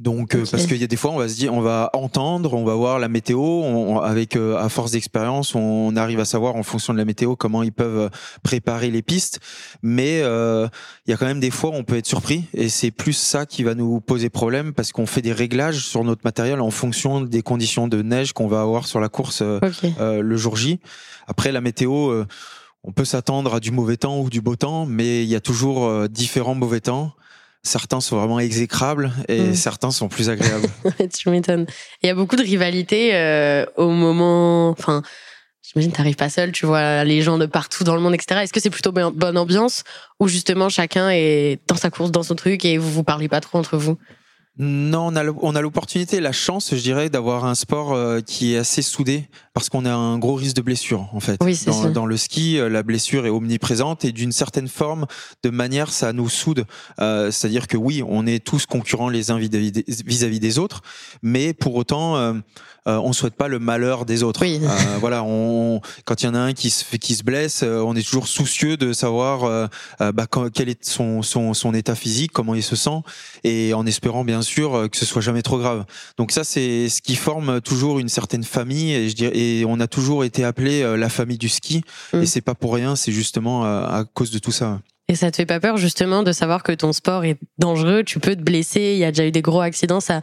Donc 0.00 0.34
euh, 0.34 0.44
parce 0.50 0.66
qu'il 0.66 0.78
y 0.78 0.84
a 0.84 0.86
des 0.86 0.96
fois 0.96 1.10
on 1.10 1.18
va 1.18 1.28
se 1.28 1.36
dire 1.36 1.52
on 1.52 1.60
va 1.60 1.90
entendre, 1.92 2.54
on 2.54 2.64
va 2.64 2.74
voir 2.74 2.98
la 2.98 3.08
météo, 3.08 3.38
on, 3.38 4.00
avec 4.00 4.34
euh, 4.34 4.56
à 4.56 4.70
force 4.70 4.92
d'expérience, 4.92 5.54
on 5.54 5.94
arrive 5.94 6.20
à 6.20 6.24
savoir 6.24 6.56
en 6.56 6.62
fonction 6.62 6.94
de 6.94 6.98
la 6.98 7.04
météo 7.04 7.36
comment 7.36 7.62
ils 7.62 7.72
peuvent 7.72 7.98
euh, 7.98 8.08
préparer 8.42 8.90
les 8.90 9.02
pistes, 9.02 9.40
mais 9.82 10.20
il 10.20 11.10
y 11.10 11.12
a 11.12 11.16
quand 11.18 11.26
même 11.26 11.40
des 11.40 11.50
fois 11.50 11.70
où 11.70 11.74
on 11.74 11.84
peut 11.84 11.98
être 11.98 12.06
surpris 12.06 12.44
et 12.54 12.70
c'est 12.70 12.90
plus 12.90 13.12
ça 13.12 13.44
qui 13.44 13.62
va 13.62 13.74
nous 13.74 14.00
poser 14.00 14.30
problème 14.30 14.72
parce 14.72 14.90
qu'on 14.92 15.04
fait 15.04 15.20
des 15.20 15.32
réglages 15.32 15.84
sur 15.84 16.02
notre 16.02 16.22
matériel 16.24 16.62
en 16.62 16.70
fonction 16.70 17.20
des 17.20 17.42
conditions 17.42 17.86
de 17.86 18.00
neige 18.00 18.32
qu'on 18.32 18.48
va 18.48 18.62
avoir 18.62 18.86
sur 18.86 19.00
la 19.00 19.10
course 19.10 19.42
le 19.42 20.36
jour 20.36 20.56
J. 20.56 20.80
Après 21.26 21.52
la 21.52 21.60
météo 21.60 22.24
on 22.84 22.92
peut 22.92 23.04
s'attendre 23.04 23.54
à 23.54 23.60
du 23.60 23.70
mauvais 23.70 23.98
temps 23.98 24.20
ou 24.20 24.30
du 24.30 24.40
beau 24.40 24.56
temps, 24.56 24.86
mais 24.86 25.22
il 25.22 25.28
y 25.28 25.36
a 25.36 25.40
toujours 25.40 26.08
différents 26.08 26.54
mauvais 26.54 26.80
temps 26.80 27.12
certains 27.62 28.00
sont 28.00 28.16
vraiment 28.16 28.40
exécrables 28.40 29.12
et 29.28 29.42
mm. 29.42 29.54
certains 29.54 29.90
sont 29.90 30.08
plus 30.08 30.30
agréables. 30.30 30.68
tu 31.14 31.30
m'étonnes. 31.30 31.66
Il 32.02 32.06
y 32.06 32.10
a 32.10 32.14
beaucoup 32.14 32.36
de 32.36 32.42
rivalité 32.42 33.14
euh, 33.14 33.66
au 33.76 33.90
moment. 33.90 34.70
Enfin, 34.70 35.02
j'imagine 35.62 35.92
t'arrives 35.92 36.16
pas 36.16 36.30
seul, 36.30 36.52
tu 36.52 36.66
vois 36.66 37.04
les 37.04 37.22
gens 37.22 37.38
de 37.38 37.46
partout 37.46 37.84
dans 37.84 37.94
le 37.94 38.00
monde, 38.00 38.14
etc. 38.14 38.40
Est-ce 38.42 38.52
que 38.52 38.60
c'est 38.60 38.70
plutôt 38.70 38.92
bonne 38.92 39.38
ambiance 39.38 39.84
ou 40.18 40.28
justement 40.28 40.68
chacun 40.68 41.10
est 41.10 41.60
dans 41.68 41.76
sa 41.76 41.90
course, 41.90 42.10
dans 42.10 42.22
son 42.22 42.34
truc 42.34 42.64
et 42.64 42.78
vous 42.78 42.90
vous 42.90 43.04
parlez 43.04 43.28
pas 43.28 43.40
trop 43.40 43.58
entre 43.58 43.76
vous? 43.76 43.96
Non, 44.62 45.10
on 45.40 45.54
a 45.54 45.62
l'opportunité, 45.62 46.20
la 46.20 46.32
chance, 46.32 46.74
je 46.74 46.82
dirais, 46.82 47.08
d'avoir 47.08 47.46
un 47.46 47.54
sport 47.54 47.94
euh, 47.94 48.20
qui 48.20 48.52
est 48.52 48.58
assez 48.58 48.82
soudé 48.82 49.26
parce 49.54 49.70
qu'on 49.70 49.86
a 49.86 49.92
un 49.92 50.18
gros 50.18 50.34
risque 50.34 50.56
de 50.56 50.60
blessure 50.60 51.08
en 51.14 51.20
fait. 51.20 51.38
Oui, 51.42 51.58
dans, 51.64 51.88
dans, 51.88 52.04
le 52.04 52.18
ski, 52.18 52.58
euh, 52.58 52.68
la 52.68 52.82
blessure 52.82 53.24
est 53.24 53.30
omniprésente 53.30 54.04
et 54.04 54.12
d'une 54.12 54.32
certaine 54.32 54.68
forme, 54.68 55.06
de 55.42 55.48
manière, 55.48 55.90
ça 55.90 56.12
nous 56.12 56.28
soude. 56.28 56.66
Euh, 57.00 57.30
C'est-à-dire 57.30 57.68
que 57.68 57.78
oui, 57.78 58.02
on 58.06 58.26
est 58.26 58.44
tous 58.44 58.66
concurrents 58.66 59.08
les 59.08 59.30
uns 59.30 59.38
vis-à-vis 59.38 60.40
des 60.40 60.58
autres, 60.58 60.82
mais 61.22 61.54
pour 61.54 61.74
autant, 61.76 62.16
euh, 62.16 62.34
euh, 62.86 62.98
on 62.98 63.12
souhaite 63.12 63.34
pas 63.34 63.48
le 63.48 63.58
malheur 63.58 64.04
des 64.04 64.22
autres. 64.22 64.42
Oui. 64.42 64.60
Euh, 64.62 64.96
voilà, 65.00 65.22
on, 65.24 65.80
quand 66.04 66.22
il 66.22 66.26
y 66.26 66.28
en 66.28 66.34
a 66.34 66.38
un 66.38 66.52
qui 66.52 66.70
se 66.70 66.84
qui 66.96 67.14
se 67.14 67.22
blesse, 67.22 67.62
euh, 67.62 67.80
on 67.80 67.94
est 67.94 68.02
toujours 68.02 68.26
soucieux 68.26 68.76
de 68.76 68.92
savoir 68.92 69.68
bah, 70.00 70.26
quel 70.52 70.68
est 70.68 70.84
son, 70.84 71.22
son 71.22 71.54
son 71.54 71.74
état 71.74 71.94
physique, 71.94 72.32
comment 72.32 72.54
il 72.54 72.62
se 72.62 72.76
sent, 72.76 73.02
et 73.44 73.74
en 73.74 73.86
espérant 73.86 74.24
bien 74.24 74.42
sûr 74.42 74.49
que 74.54 74.96
ce 74.96 75.04
soit 75.04 75.22
jamais 75.22 75.42
trop 75.42 75.58
grave. 75.58 75.84
Donc 76.16 76.32
ça, 76.32 76.44
c'est 76.44 76.88
ce 76.88 77.02
qui 77.02 77.16
forme 77.16 77.60
toujours 77.60 77.98
une 77.98 78.08
certaine 78.08 78.44
famille, 78.44 78.92
et 78.92 79.08
je 79.08 79.14
dirais, 79.14 79.36
et 79.36 79.64
on 79.66 79.80
a 79.80 79.86
toujours 79.86 80.24
été 80.24 80.44
appelé 80.44 80.96
la 80.96 81.08
famille 81.08 81.38
du 81.38 81.48
ski, 81.48 81.82
mm. 82.12 82.22
et 82.22 82.26
c'est 82.26 82.40
pas 82.40 82.54
pour 82.54 82.74
rien, 82.74 82.96
c'est 82.96 83.12
justement 83.12 83.64
à 83.64 84.04
cause 84.14 84.30
de 84.30 84.38
tout 84.38 84.52
ça. 84.52 84.80
Et 85.08 85.16
ça 85.16 85.30
te 85.30 85.36
fait 85.36 85.46
pas 85.46 85.58
peur 85.58 85.76
justement 85.76 86.22
de 86.22 86.32
savoir 86.32 86.62
que 86.62 86.72
ton 86.72 86.92
sport 86.92 87.24
est 87.24 87.38
dangereux, 87.58 88.04
tu 88.04 88.20
peux 88.20 88.36
te 88.36 88.42
blesser, 88.42 88.92
il 88.94 88.98
y 88.98 89.04
a 89.04 89.10
déjà 89.10 89.26
eu 89.26 89.32
des 89.32 89.42
gros 89.42 89.60
accidents, 89.60 90.00
ça 90.00 90.20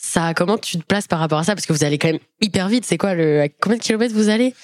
ça, 0.00 0.32
comment 0.34 0.58
tu 0.58 0.78
te 0.78 0.84
places 0.84 1.06
par 1.06 1.18
rapport 1.18 1.38
à 1.38 1.44
ça? 1.44 1.54
Parce 1.54 1.66
que 1.66 1.72
vous 1.72 1.84
allez 1.84 1.98
quand 1.98 2.08
même 2.08 2.20
hyper 2.40 2.68
vite. 2.68 2.84
C'est 2.84 2.98
quoi 2.98 3.14
le, 3.14 3.42
à 3.42 3.48
combien 3.48 3.78
de 3.78 3.82
kilomètres 3.82 4.14
vous 4.14 4.28
allez? 4.28 4.54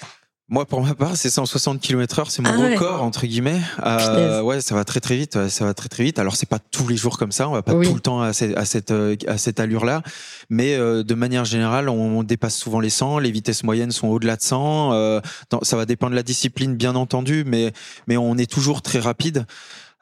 Moi, 0.47 0.65
pour 0.67 0.83
ma 0.83 0.93
part, 0.93 1.17
c'est 1.17 1.31
160 1.31 1.81
km 1.81 2.19
heure, 2.19 2.29
c'est 2.29 2.43
mon 2.43 2.51
ah 2.51 2.69
record 2.69 3.01
entre 3.01 3.25
guillemets. 3.25 3.59
Euh, 3.83 4.41
ouais, 4.41 4.61
ça 4.61 4.75
va 4.75 4.83
très 4.83 4.99
très 4.99 5.15
vite. 5.17 5.47
Ça 5.47 5.65
va 5.65 5.73
très 5.73 5.89
très 5.89 6.03
vite. 6.03 6.19
Alors 6.19 6.35
c'est 6.35 6.47
pas 6.47 6.59
tous 6.59 6.87
les 6.87 6.95
jours 6.95 7.17
comme 7.17 7.31
ça, 7.31 7.49
on 7.49 7.53
va 7.53 7.63
pas 7.63 7.71
tout 7.71 7.95
le 7.95 7.99
temps 7.99 8.21
à 8.21 8.31
cette 8.31 8.55
à 8.55 8.63
cette, 8.63 8.91
euh, 8.91 9.15
à 9.27 9.39
cette 9.39 9.59
allure-là, 9.59 10.03
mais 10.51 10.75
euh, 10.75 11.03
de 11.03 11.15
manière 11.15 11.45
générale, 11.45 11.89
on, 11.89 12.21
dépasse 12.21 12.57
souvent 12.57 12.79
les 12.79 12.91
100. 12.91 13.19
Les 13.19 13.31
vitesses 13.31 13.63
moyennes 13.63 13.89
sont 13.91 14.07
au-delà 14.07 14.35
de 14.35 14.41
100. 14.43 14.93
Euh, 14.93 15.19
ça 15.63 15.77
va 15.77 15.85
dépendre 15.87 16.11
de 16.11 16.15
la 16.15 16.23
discipline, 16.23 16.75
bien 16.75 16.95
entendu, 16.95 17.43
mais 17.45 17.73
mais 18.05 18.15
on 18.15 18.37
est 18.37 18.49
toujours 18.49 18.83
très 18.83 18.99
rapide. 18.99 19.47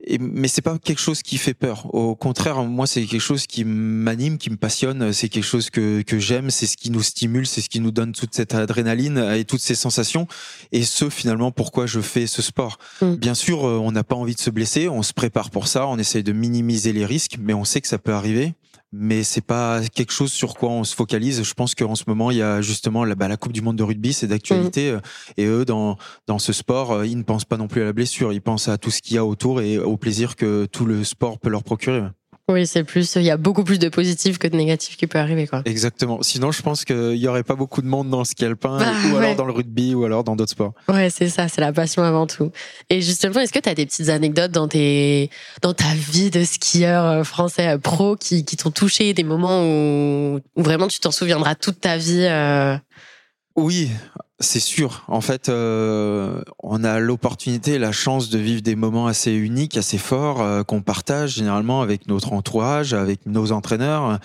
Et, 0.06 0.18
mais 0.18 0.48
c'est 0.48 0.62
pas 0.62 0.78
quelque 0.78 1.00
chose 1.00 1.22
qui 1.22 1.38
fait 1.38 1.54
peur. 1.54 1.94
Au 1.94 2.16
contraire, 2.16 2.64
moi, 2.64 2.88
c'est 2.88 3.06
quelque 3.06 3.22
chose 3.22 3.48
qui 3.48 3.64
m'anime, 3.64 4.38
qui 4.38 4.50
me 4.50 4.58
passionne. 4.58 5.14
C'est 5.14 5.30
quelque 5.30 5.44
chose 5.46 5.70
que, 5.70 6.02
que 6.02 6.20
j'aime. 6.20 6.50
C'est 6.50 6.68
ce 6.68 6.78
qui 6.78 6.92
nous 6.92 7.02
stimule. 7.02 7.48
C'est 7.48 7.62
ce 7.62 7.70
qui 7.70 7.80
nous 7.80 7.92
donne 7.92 8.12
toute 8.12 8.34
cette 8.34 8.54
adrénaline 8.54 9.18
et 9.18 9.46
toutes 9.46 9.62
ces 9.62 9.76
sensations. 9.76 10.28
Et 10.72 10.84
ce, 10.84 11.10
finalement, 11.10 11.52
pourquoi 11.52 11.86
je 11.86 12.02
fais 12.02 12.28
ce 12.28 12.42
sport. 12.42 12.78
Mm. 13.02 13.16
Bien 13.16 13.34
sûr, 13.34 13.66
euh, 13.66 13.78
on 13.78 13.92
n'a 13.92 14.04
pas 14.04 14.16
envie 14.16 14.36
de 14.36 14.40
se 14.40 14.50
blesser. 14.50 14.90
On 14.90 15.04
se 15.04 15.14
prépare 15.14 15.50
pour 15.50 15.68
ça. 15.68 15.88
On 15.88 15.98
essaye 15.98 16.24
de 16.24 16.34
minimiser 16.34 16.94
les 16.94 17.06
risques, 17.06 17.38
mais 17.40 17.54
on 17.54 17.64
sait 17.64 17.82
que 17.82 17.88
ça 17.88 17.98
peut 17.98 18.14
arriver 18.14 18.54
mais 18.94 19.24
c'est 19.24 19.42
pas 19.42 19.82
quelque 19.94 20.14
chose 20.14 20.32
sur 20.32 20.54
quoi 20.54 20.70
on 20.70 20.84
se 20.84 20.96
focalise. 20.96 21.44
Je 21.44 21.54
pense 21.56 21.74
qu'en 21.74 21.96
ce 21.96 22.04
moment, 22.08 22.30
il 22.30 22.38
y 22.38 22.42
a 22.44 22.62
justement 22.62 23.04
la, 23.04 23.16
bah, 23.16 23.28
la 23.28 23.38
Coupe 23.38 23.52
du 23.52 23.62
Monde 23.62 23.76
de 23.76 23.84
rugby, 23.84 24.14
c'est 24.14 24.28
d'actualité. 24.28 24.94
Mm. 24.94 25.02
Et 25.38 25.46
eux, 25.46 25.66
dans, 25.66 25.98
dans 26.28 26.38
ce 26.38 26.54
sport, 26.54 26.92
euh, 26.92 27.08
ils 27.08 27.18
ne 27.18 27.24
pensent 27.24 27.46
pas 27.46 27.58
non 27.58 27.68
plus 27.68 27.82
à 27.82 27.86
la 27.86 27.94
blessure. 27.94 28.32
Ils 28.32 28.42
pensent 28.42 28.68
à 28.68 28.78
tout 28.78 28.92
ce 28.92 29.02
qu'il 29.02 29.16
y 29.16 29.18
a 29.18 29.26
autour 29.26 29.62
et 29.62 29.80
au 29.80 29.98
plaisir 29.98 30.36
que 30.36 30.66
tout 30.66 30.86
le 30.86 31.04
sport 31.04 31.40
peut 31.40 31.50
leur 31.50 31.64
procurer. 31.64 32.04
Oui, 32.52 32.68
c'est 32.68 32.84
plus, 32.84 33.16
il 33.16 33.24
y 33.24 33.32
a 33.32 33.38
beaucoup 33.38 33.64
plus 33.64 33.80
de 33.80 33.88
positifs 33.88 34.38
que 34.38 34.50
de 34.50 34.58
négatifs 34.58 34.98
qui 34.98 35.08
peut 35.08 35.18
arriver, 35.18 35.48
quoi. 35.48 35.62
Exactement. 35.64 36.22
Sinon, 36.22 36.52
je 36.52 36.62
pense 36.62 36.84
qu'il 36.84 37.16
y 37.16 37.26
aurait 37.30 37.44
pas 37.44 37.56
beaucoup 37.56 37.82
de 37.82 37.88
monde 37.88 38.10
dans 38.10 38.20
le 38.20 38.26
ski 38.26 38.44
alpin, 38.44 38.80
Bah, 38.80 38.92
ou 39.08 39.14
ouais. 39.14 39.18
alors 39.24 39.36
dans 39.38 39.46
le 39.46 39.54
rugby, 39.54 39.96
ou 39.96 40.04
alors 40.04 40.26
dans 40.26 40.36
d'autres 40.36 40.52
sports. 40.52 40.74
Ouais, 40.90 41.10
c'est 41.10 41.30
ça, 41.30 41.48
c'est 41.48 41.62
la 41.62 41.72
passion 41.72 42.04
avant 42.04 42.28
tout. 42.28 42.52
Et 42.90 43.02
justement, 43.02 43.40
est-ce 43.40 43.54
que 43.54 43.60
tu 43.60 43.70
as 43.70 43.76
des 43.76 43.86
petites 43.86 44.10
anecdotes 44.10 44.52
dans, 44.52 44.68
tes, 44.68 45.30
dans 45.62 45.74
ta 45.74 45.94
vie 45.96 46.32
de 46.32 46.44
skieur 46.44 47.06
euh, 47.06 47.24
français 47.24 47.70
euh, 47.70 47.78
pro 47.78 48.18
qui, 48.18 48.44
qui 48.44 48.58
t'ont 48.58 48.72
touché, 48.72 49.14
des 49.14 49.24
moments 49.24 49.64
où, 49.64 50.42
où 50.58 50.64
vraiment 50.64 50.90
tu 50.90 51.00
t'en 51.00 51.12
souviendras 51.12 51.56
toute 51.56 51.80
ta 51.80 51.96
vie 51.96 52.26
euh, 52.30 52.76
Oui, 53.56 53.90
c'est 54.40 54.60
sûr. 54.60 55.04
En 55.08 55.22
fait, 55.22 55.48
euh, 55.50 56.42
on 56.64 56.84
a 56.84 57.00
l'opportunité, 57.00 57.78
la 57.78 57.92
chance 57.92 58.30
de 58.30 58.40
vivre 58.40 58.62
des 58.62 58.76
moments 58.76 59.08
assez 59.08 59.32
uniques, 59.32 59.78
assez 59.78 59.98
forts, 60.00 60.42
euh, 60.42 60.64
qu'on 60.64 60.82
partage 60.82 61.36
généralement 61.36 61.82
avec 61.82 62.08
notre 62.08 62.34
entourage, 62.34 62.94
avec 62.94 63.26
nos 63.26 63.52
entraîneurs. 63.52 64.20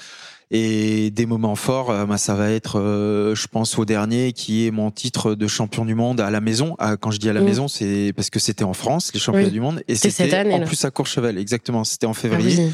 Et 0.50 1.11
des 1.11 1.26
moments 1.26 1.56
forts, 1.56 1.90
euh, 1.90 2.06
bah, 2.06 2.16
ça 2.16 2.35
va 2.35 2.50
être, 2.50 2.80
euh, 2.80 3.35
je 3.35 3.47
pense, 3.49 3.78
au 3.78 3.85
dernier, 3.85 4.32
qui 4.32 4.66
est 4.66 4.70
mon 4.70 4.90
titre 4.90 5.35
de 5.35 5.47
champion 5.47 5.85
du 5.85 5.94
monde 5.94 6.23
à 6.23 6.30
la 6.30 6.40
maison. 6.40 6.75
Ah, 6.78 6.97
quand 6.97 7.11
je 7.11 7.18
dis 7.18 7.28
à 7.28 7.35
la 7.35 7.42
Mm. 7.42 7.44
maison, 7.44 7.68
c'est 7.68 8.14
parce 8.16 8.30
que 8.30 8.38
c'était 8.38 8.64
en 8.64 8.73
France, 8.73 9.11
les 9.12 9.20
championnats 9.20 9.49
Oui. 9.49 9.52
du 9.52 9.61
monde, 9.61 9.82
et 9.88 9.94
C'était 9.94 10.50
en 10.54 10.61
plus 10.64 10.82
à 10.87 10.90
Courchevel. 10.90 11.37
Exactement, 11.37 11.85
c'était 11.85 12.06
en 12.06 12.12
ah 12.12 12.14
février. 12.14 12.56
oui. 12.64 12.73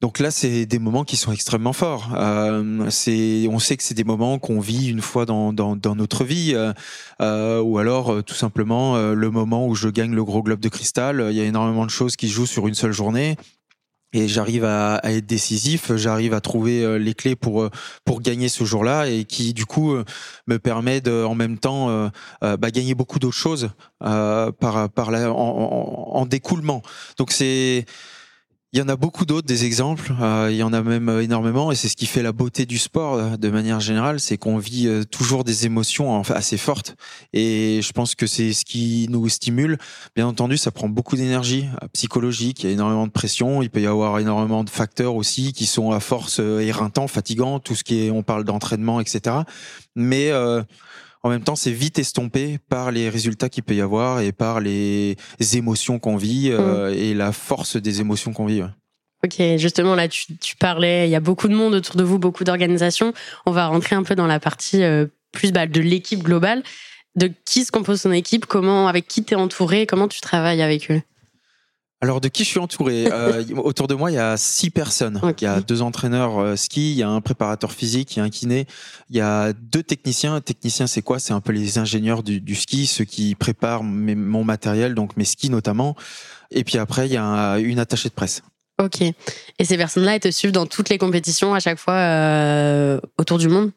Donc 0.00 0.18
là, 0.18 0.30
c'est 0.30 0.66
des 0.66 0.78
moments 0.78 1.04
qui 1.04 1.16
sont 1.16 1.32
extrêmement 1.32 1.72
forts. 1.72 2.10
Euh, 2.14 2.90
c'est, 2.90 3.46
on 3.50 3.58
sait 3.58 3.76
que 3.76 3.82
c'est 3.82 3.94
des 3.94 4.04
moments 4.04 4.38
qu'on 4.38 4.60
vit 4.60 4.88
une 4.88 5.00
fois 5.00 5.24
dans, 5.24 5.52
dans, 5.52 5.76
dans 5.76 5.94
notre 5.96 6.24
vie, 6.24 6.52
euh, 6.54 6.72
euh, 7.22 7.60
ou 7.62 7.78
alors 7.78 8.12
euh, 8.12 8.22
tout 8.22 8.34
simplement 8.34 8.96
euh, 8.96 9.14
le 9.14 9.30
moment 9.30 9.66
où 9.66 9.74
je 9.74 9.88
gagne 9.88 10.12
le 10.12 10.24
gros 10.24 10.42
globe 10.42 10.60
de 10.60 10.68
cristal. 10.68 11.28
Il 11.30 11.36
y 11.36 11.40
a 11.40 11.44
énormément 11.44 11.86
de 11.86 11.90
choses 11.90 12.16
qui 12.16 12.28
jouent 12.28 12.44
sur 12.46 12.66
une 12.68 12.74
seule 12.74 12.92
journée. 12.92 13.36
Et 14.16 14.28
j'arrive 14.28 14.64
à, 14.64 14.96
à 14.96 15.10
être 15.10 15.26
décisif, 15.26 15.92
j'arrive 15.96 16.34
à 16.34 16.40
trouver 16.40 17.00
les 17.00 17.14
clés 17.14 17.34
pour 17.34 17.68
pour 18.04 18.20
gagner 18.20 18.48
ce 18.48 18.62
jour-là 18.62 19.08
et 19.08 19.24
qui 19.24 19.54
du 19.54 19.66
coup 19.66 19.96
me 20.46 20.58
permet 20.60 21.00
de 21.00 21.24
en 21.24 21.34
même 21.34 21.58
temps 21.58 21.88
euh, 21.90 22.56
bah, 22.56 22.70
gagner 22.70 22.94
beaucoup 22.94 23.18
d'autres 23.18 23.36
choses 23.36 23.70
euh, 24.04 24.52
par 24.52 24.88
par 24.88 25.10
la, 25.10 25.32
en, 25.32 25.34
en, 25.34 26.16
en 26.16 26.26
découlement. 26.26 26.80
Donc 27.18 27.32
c'est 27.32 27.86
il 28.74 28.78
y 28.78 28.82
en 28.82 28.88
a 28.88 28.96
beaucoup 28.96 29.24
d'autres 29.24 29.46
des 29.46 29.64
exemples, 29.64 30.12
euh, 30.20 30.48
il 30.50 30.56
y 30.56 30.64
en 30.64 30.72
a 30.72 30.82
même 30.82 31.08
euh, 31.08 31.22
énormément 31.22 31.70
et 31.70 31.76
c'est 31.76 31.88
ce 31.88 31.94
qui 31.94 32.06
fait 32.06 32.24
la 32.24 32.32
beauté 32.32 32.66
du 32.66 32.76
sport 32.76 33.14
euh, 33.14 33.36
de 33.36 33.48
manière 33.48 33.78
générale, 33.78 34.18
c'est 34.18 34.36
qu'on 34.36 34.58
vit 34.58 34.88
toujours 35.12 35.44
des 35.44 35.64
émotions 35.64 36.22
assez 36.22 36.56
fortes 36.56 36.96
et 37.32 37.78
je 37.84 37.92
pense 37.92 38.16
que 38.16 38.26
c'est 38.26 38.52
ce 38.52 38.64
qui 38.64 39.06
nous 39.10 39.28
stimule. 39.28 39.78
Bien 40.16 40.26
entendu, 40.26 40.56
ça 40.56 40.72
prend 40.72 40.88
beaucoup 40.88 41.14
d'énergie 41.14 41.68
psychologique, 41.92 42.64
il 42.64 42.66
y 42.66 42.70
a 42.70 42.72
énormément 42.72 43.06
de 43.06 43.12
pression, 43.12 43.62
il 43.62 43.70
peut 43.70 43.80
y 43.80 43.86
avoir 43.86 44.18
énormément 44.18 44.64
de 44.64 44.70
facteurs 44.70 45.14
aussi 45.14 45.52
qui 45.52 45.66
sont 45.66 45.92
à 45.92 46.00
force 46.00 46.40
éreintants, 46.40 47.06
fatigants, 47.06 47.60
tout 47.60 47.76
ce 47.76 47.84
qui 47.84 48.06
est, 48.06 48.10
on 48.10 48.24
parle 48.24 48.42
d'entraînement, 48.42 49.00
etc. 49.00 49.36
Mais 49.94 50.32
en 51.24 51.30
même 51.30 51.42
temps, 51.42 51.56
c'est 51.56 51.72
vite 51.72 51.98
estompé 51.98 52.58
par 52.68 52.92
les 52.92 53.08
résultats 53.08 53.48
qu'il 53.48 53.64
peut 53.64 53.74
y 53.74 53.80
avoir 53.80 54.20
et 54.20 54.30
par 54.30 54.60
les 54.60 55.16
émotions 55.54 55.98
qu'on 55.98 56.18
vit 56.18 56.50
euh, 56.52 56.94
et 56.94 57.14
la 57.14 57.32
force 57.32 57.76
des 57.78 58.02
émotions 58.02 58.34
qu'on 58.34 58.44
vit. 58.44 58.62
ouais. 58.62 58.68
Ok, 59.24 59.40
justement, 59.56 59.94
là, 59.94 60.06
tu, 60.06 60.36
tu 60.36 60.54
parlais, 60.54 61.08
il 61.08 61.10
y 61.10 61.14
a 61.14 61.20
beaucoup 61.20 61.48
de 61.48 61.54
monde 61.54 61.72
autour 61.72 61.96
de 61.96 62.04
vous, 62.04 62.18
beaucoup 62.18 62.44
d'organisations. 62.44 63.14
On 63.46 63.52
va 63.52 63.68
rentrer 63.68 63.96
un 63.96 64.02
peu 64.02 64.14
dans 64.14 64.26
la 64.26 64.38
partie 64.38 64.82
euh, 64.82 65.06
plus 65.32 65.50
bah, 65.50 65.66
de 65.66 65.80
l'équipe 65.80 66.22
globale. 66.22 66.62
De 67.16 67.30
qui 67.46 67.64
se 67.64 67.72
compose 67.72 68.02
son 68.02 68.12
équipe, 68.12 68.44
comment, 68.44 68.86
avec 68.86 69.08
qui 69.08 69.24
t'es 69.24 69.34
entouré, 69.34 69.86
comment 69.86 70.08
tu 70.08 70.20
travailles 70.20 70.60
avec 70.60 70.90
eux? 70.90 71.00
Alors, 72.04 72.20
de 72.20 72.28
qui 72.28 72.44
je 72.44 72.50
suis 72.50 72.58
entouré? 72.58 73.06
Euh, 73.10 73.42
Autour 73.56 73.88
de 73.88 73.94
moi, 73.94 74.10
il 74.10 74.14
y 74.16 74.18
a 74.18 74.36
six 74.36 74.68
personnes. 74.68 75.18
Il 75.40 75.44
y 75.44 75.46
a 75.46 75.62
deux 75.62 75.80
entraîneurs 75.80 76.38
euh, 76.38 76.54
ski, 76.54 76.92
il 76.92 76.98
y 76.98 77.02
a 77.02 77.08
un 77.08 77.22
préparateur 77.22 77.72
physique, 77.72 78.14
il 78.14 78.18
y 78.18 78.20
a 78.20 78.24
un 78.24 78.28
kiné, 78.28 78.66
il 79.08 79.16
y 79.16 79.22
a 79.22 79.54
deux 79.54 79.82
techniciens. 79.82 80.38
Techniciens, 80.42 80.86
c'est 80.86 81.00
quoi? 81.00 81.18
C'est 81.18 81.32
un 81.32 81.40
peu 81.40 81.52
les 81.52 81.78
ingénieurs 81.78 82.22
du, 82.22 82.42
du 82.42 82.54
ski, 82.56 82.84
ceux 82.86 83.04
qui 83.06 83.34
préparent 83.34 83.82
mes- 83.84 84.14
mon 84.14 84.44
matériel, 84.44 84.94
donc 84.94 85.16
mes 85.16 85.24
skis 85.24 85.48
notamment. 85.48 85.96
Et 86.50 86.62
puis 86.62 86.76
après, 86.76 87.06
il 87.06 87.12
y 87.14 87.16
a 87.16 87.24
un- 87.24 87.56
une 87.58 87.78
attachée 87.78 88.10
de 88.10 88.14
presse. 88.14 88.42
Ok. 88.82 89.00
Et 89.00 89.64
ces 89.64 89.78
personnes-là, 89.78 90.16
elles 90.16 90.20
te 90.20 90.30
suivent 90.30 90.52
dans 90.52 90.66
toutes 90.66 90.90
les 90.90 90.98
compétitions 90.98 91.54
à 91.54 91.60
chaque 91.60 91.78
fois 91.78 91.94
euh, 91.94 93.00
autour 93.16 93.38
du 93.38 93.48
monde? 93.48 93.70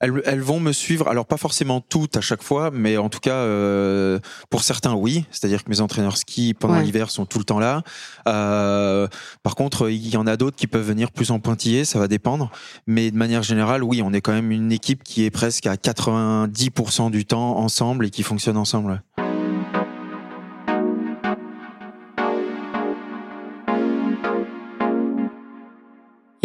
Elles, 0.00 0.22
elles 0.24 0.40
vont 0.40 0.60
me 0.60 0.72
suivre, 0.72 1.08
alors 1.08 1.26
pas 1.26 1.36
forcément 1.36 1.80
toutes 1.82 2.16
à 2.16 2.20
chaque 2.22 2.42
fois, 2.42 2.70
mais 2.72 2.96
en 2.96 3.08
tout 3.10 3.20
cas 3.20 3.34
euh, 3.34 4.18
pour 4.48 4.62
certains 4.62 4.94
oui, 4.94 5.26
c'est-à-dire 5.30 5.62
que 5.62 5.68
mes 5.70 5.80
entraîneurs 5.82 6.16
ski 6.16 6.54
pendant 6.54 6.74
Ouais. 6.74 6.82
l'hiver 6.84 7.10
sont 7.10 7.26
tout 7.26 7.38
le 7.38 7.44
temps 7.44 7.58
là. 7.58 7.82
Euh, 8.26 9.08
par 9.42 9.54
contre, 9.56 9.90
il 9.90 10.08
y 10.08 10.16
en 10.16 10.26
a 10.26 10.36
d'autres 10.36 10.56
qui 10.56 10.66
peuvent 10.66 10.86
venir 10.86 11.10
plus 11.12 11.30
en 11.30 11.38
pointillé, 11.38 11.84
ça 11.84 11.98
va 11.98 12.08
dépendre, 12.08 12.50
mais 12.86 13.10
de 13.10 13.16
manière 13.16 13.42
générale, 13.42 13.84
oui, 13.84 14.00
on 14.02 14.12
est 14.12 14.20
quand 14.22 14.32
même 14.32 14.50
une 14.50 14.72
équipe 14.72 15.02
qui 15.04 15.24
est 15.24 15.30
presque 15.30 15.66
à 15.66 15.74
90% 15.76 17.10
du 17.10 17.24
temps 17.26 17.58
ensemble 17.58 18.06
et 18.06 18.10
qui 18.10 18.22
fonctionne 18.22 18.56
ensemble. 18.56 19.02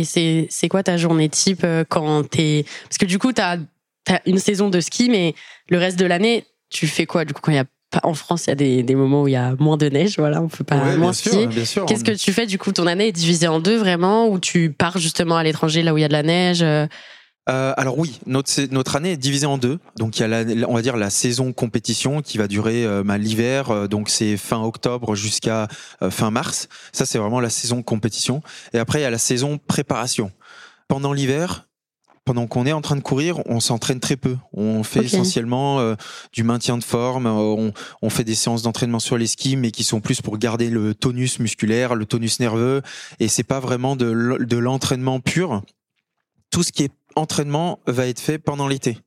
C'est 0.05 0.47
c'est 0.49 0.69
quoi 0.69 0.83
ta 0.83 0.97
journée 0.97 1.29
type 1.29 1.61
euh, 1.63 1.83
quand 1.87 2.23
t'es 2.29 2.65
parce 2.83 2.97
que 2.97 3.05
du 3.05 3.19
coup 3.19 3.33
t'as 3.33 3.57
as 4.07 4.21
une 4.25 4.37
saison 4.39 4.69
de 4.69 4.79
ski, 4.79 5.09
mais 5.09 5.35
le 5.69 5.77
reste 5.77 5.97
de 5.99 6.05
l'année 6.05 6.45
tu 6.69 6.87
fais 6.87 7.05
quoi 7.05 7.25
du 7.25 7.33
coup 7.33 7.41
quand 7.41 7.51
il 7.51 7.55
y 7.55 7.59
a 7.59 7.65
en 8.03 8.13
France 8.13 8.45
il 8.47 8.49
y 8.49 8.51
a 8.51 8.55
des, 8.55 8.83
des 8.83 8.95
moments 8.95 9.23
où 9.23 9.27
il 9.27 9.31
y 9.31 9.37
a 9.37 9.55
moins 9.57 9.77
de 9.77 9.87
neige, 9.87 10.15
voilà, 10.17 10.41
on 10.41 10.47
peut 10.49 10.63
pas 10.65 10.77
Ouais, 10.77 10.97
moins 10.97 11.13
skier. 11.13 11.47
Qu'est-ce 11.87 12.03
que 12.03 12.11
tu 12.11 12.33
fais 12.33 12.45
du 12.45 12.57
coup 12.57 12.71
Ton 12.73 12.87
année 12.87 13.07
est 13.07 13.11
divisée 13.13 13.47
en 13.47 13.59
deux 13.61 13.77
vraiment, 13.77 14.27
ou 14.27 14.37
tu 14.37 14.69
pars 14.71 14.97
justement 14.97 15.37
à 15.37 15.43
l'étranger 15.43 15.81
là 15.81 15.93
où 15.93 15.97
il 15.97 16.01
y 16.01 16.03
a 16.03 16.09
de 16.09 16.13
la 16.13 16.23
neige 16.23 16.65
euh, 17.49 17.73
alors 17.77 17.97
oui, 17.99 18.19
notre, 18.25 18.51
notre 18.71 18.95
année 18.95 19.11
est 19.11 19.17
divisée 19.17 19.45
en 19.45 19.57
deux. 19.57 19.79
Donc 19.97 20.17
il 20.17 20.21
y 20.21 20.23
a 20.23 20.27
la, 20.27 20.67
on 20.67 20.73
va 20.73 20.81
dire 20.81 20.97
la 20.97 21.09
saison 21.09 21.53
compétition 21.53 22.21
qui 22.21 22.37
va 22.37 22.47
durer 22.47 22.85
euh, 22.85 23.03
bah, 23.03 23.17
l'hiver, 23.17 23.69
euh, 23.71 23.87
donc 23.87 24.09
c'est 24.09 24.37
fin 24.37 24.61
octobre 24.61 25.15
jusqu'à 25.15 25.67
euh, 26.01 26.09
fin 26.09 26.31
mars. 26.31 26.67
Ça 26.91 27.05
c'est 27.05 27.17
vraiment 27.17 27.39
la 27.39 27.49
saison 27.49 27.83
compétition. 27.83 28.41
Et 28.73 28.79
après 28.79 28.99
il 28.99 29.03
y 29.03 29.05
a 29.05 29.11
la 29.11 29.17
saison 29.17 29.57
préparation. 29.57 30.31
Pendant 30.87 31.13
l'hiver, 31.13 31.67
pendant 32.25 32.47
qu'on 32.47 32.65
est 32.65 32.73
en 32.73 32.81
train 32.81 32.95
de 32.95 33.01
courir, 33.01 33.39
on 33.45 33.59
s'entraîne 33.59 33.99
très 33.99 34.15
peu. 34.15 34.35
On 34.53 34.81
fait 34.81 35.05
essentiellement 35.05 35.79
euh, 35.79 35.93
du 36.33 36.43
maintien 36.43 36.79
de 36.79 36.83
forme. 36.83 37.27
euh, 37.27 37.29
on, 37.29 37.73
on 38.01 38.09
fait 38.09 38.23
des 38.23 38.33
séances 38.33 38.63
d'entraînement 38.63 38.99
sur 38.99 39.15
les 39.15 39.27
skis, 39.27 39.57
mais 39.57 39.69
qui 39.69 39.83
sont 39.83 40.01
plus 40.01 40.23
pour 40.23 40.39
garder 40.39 40.71
le 40.71 40.95
tonus 40.95 41.37
musculaire, 41.37 41.93
le 41.93 42.07
tonus 42.07 42.39
nerveux. 42.39 42.81
Et 43.19 43.27
c'est 43.27 43.43
pas 43.43 43.59
vraiment 43.59 43.95
de 43.95 44.07
l'entraînement 44.57 45.19
pur. 45.19 45.61
Tout 46.49 46.63
ce 46.63 46.71
qui 46.71 46.83
est 46.85 46.91
entraînement 47.15 47.79
va 47.87 48.07
être 48.07 48.19
fait 48.19 48.37
pendant 48.37 48.67
l'été. 48.67 48.97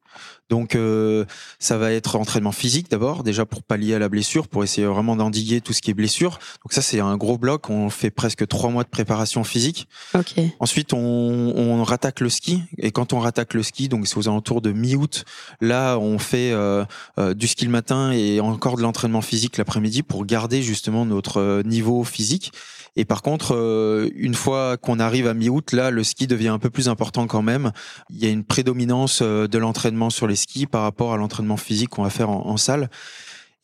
Donc 0.49 0.75
euh, 0.75 1.27
ça 1.59 1.77
va 1.77 1.93
être 1.93 2.17
entraînement 2.17 2.53
physique 2.53 2.91
d'abord, 2.91 3.23
déjà 3.23 3.45
pour 3.45 3.63
pallier 3.63 3.95
à 3.95 3.99
la 3.99 4.09
blessure, 4.09 4.49
pour 4.49 4.65
essayer 4.65 4.87
vraiment 4.87 5.15
d'endiguer 5.17 5.61
tout 5.61 5.73
ce 5.73 5.83
qui 5.83 5.91
est 5.91 5.95
blessure. 5.95 6.39
Donc 6.65 6.73
ça 6.73 6.81
c'est 6.81 7.01
un 7.01 7.17
gros 7.17 7.39
bloc. 7.39 7.69
On 7.69 7.91
fait 7.91 8.11
presque 8.11 8.47
trois 8.49 8.71
mois 8.71 8.85
de 8.85 8.89
préparation 8.89 9.45
physique. 9.45 9.89
Ok. 10.15 10.35
Ensuite, 10.59 10.93
on, 10.93 10.99
on 10.99 11.85
rattaque 11.85 12.21
le 12.21 12.31
ski. 12.31 12.63
Et 12.79 12.91
quand 12.93 13.13
on 13.13 13.19
rattaque 13.19 13.55
le 13.55 13.63
ski, 13.63 13.89
donc 13.89 14.07
c'est 14.07 14.17
aux 14.17 14.29
alentours 14.29 14.63
de 14.63 14.73
mi-août, 14.73 15.25
là, 15.61 15.99
on 15.99 16.19
fait 16.19 16.53
euh, 16.53 16.85
euh, 17.19 17.35
du 17.35 17.47
ski 17.47 17.67
le 17.67 17.71
matin 17.71 18.13
et 18.13 18.41
encore 18.41 18.77
de 18.77 18.83
l'entraînement 18.83 19.23
physique 19.23 19.59
l'après-midi 19.59 20.03
pour 20.03 20.25
garder 20.25 20.63
justement 20.63 21.05
notre 21.05 21.41
euh, 21.41 21.63
niveau 21.63 22.05
physique. 22.05 22.53
Et 22.99 23.05
par 23.05 23.23
contre, 23.23 23.55
euh, 23.55 24.11
une 24.17 24.35
fois 24.35 24.77
qu'on 24.77 24.99
arrive 24.99 25.29
à 25.29 25.35
mi-août, 25.35 25.73
là, 25.73 25.91
le 25.93 26.03
ski 26.03 26.27
devient 26.27 26.49
un 26.49 26.59
peu 26.59 26.69
plus 26.69 26.89
important 26.89 27.29
quand 27.29 27.43
même. 27.43 27.71
Il 28.11 28.19
y 28.19 28.27
a 28.27 28.31
une 28.31 28.43
prédominance 28.45 29.21
euh, 29.23 29.47
de 29.47 29.57
l'entraînement 29.57 30.11
sur 30.11 30.27
les 30.27 30.35
skis 30.35 30.67
par 30.67 30.83
rapport 30.83 31.15
à 31.15 31.17
l'entraînement 31.17 31.57
physique 31.57 31.91
qu'on 31.91 32.03
va 32.03 32.11
faire 32.11 32.29
en, 32.29 32.47
en 32.47 32.57
salle. 32.57 32.91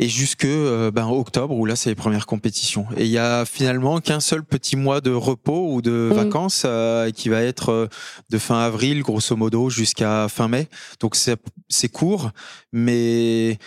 Et 0.01 0.09
jusque 0.09 0.45
euh, 0.45 0.91
ben, 0.93 1.07
octobre 1.09 1.55
où 1.55 1.67
là 1.67 1.77
c'est 1.77 1.89
les 1.89 1.95
premières 1.97 2.27
compétitions. 2.27 2.87
Et 2.97 3.05
il 3.05 3.11
y 3.11 3.19
a 3.19 3.45
finalement 3.45 4.01
qu'un 4.01 4.21
seul 4.21 4.45
petit 4.45 4.77
mois 4.77 5.01
de 5.01 5.11
repos 5.13 5.73
ou 5.73 5.83
de 5.83 6.11
Mhm. 6.11 6.17
vacances 6.17 6.63
euh, 6.65 7.11
qui 7.11 7.29
va 7.29 7.43
être 7.43 7.71
euh, 7.71 7.89
de 8.31 8.39
fin 8.39 8.59
avril 8.61 9.03
grosso 9.03 9.37
modo 9.37 9.71
jusqu'à 9.71 10.27
fin 10.29 10.49
mai. 10.49 10.69
Donc 11.01 11.17
c'est 11.17 11.89
court, 11.89 12.31
mais 12.73 13.59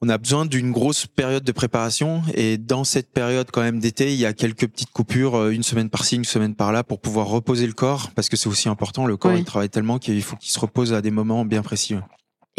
on 0.00 0.08
a 0.08 0.18
besoin 0.18 0.46
d'une 0.46 0.70
grosse 0.70 1.06
période 1.06 1.42
de 1.42 1.52
préparation 1.52 2.22
et 2.34 2.56
dans 2.56 2.84
cette 2.84 3.10
période 3.10 3.50
quand 3.52 3.62
même 3.62 3.80
d'été, 3.80 4.12
il 4.12 4.18
y 4.18 4.26
a 4.26 4.32
quelques 4.32 4.68
petites 4.68 4.92
coupures, 4.92 5.36
euh, 5.36 5.50
une 5.50 5.62
semaine 5.64 5.90
par-ci, 5.90 6.16
une 6.16 6.24
semaine 6.24 6.54
par-là 6.54 6.84
pour 6.84 7.00
pouvoir 7.00 7.26
reposer 7.26 7.66
le 7.66 7.72
corps 7.72 8.10
parce 8.14 8.28
que 8.28 8.36
c'est 8.36 8.48
aussi 8.48 8.68
important. 8.68 9.06
Le 9.06 9.16
corps 9.16 9.32
Oui. 9.32 9.40
il 9.40 9.44
travaille 9.44 9.70
tellement 9.70 9.98
qu'il 9.98 10.22
faut 10.22 10.36
qu'il 10.36 10.50
se 10.50 10.60
repose 10.60 10.92
à 10.92 11.02
des 11.02 11.10
moments 11.10 11.44
bien 11.44 11.62
précis. 11.62 11.96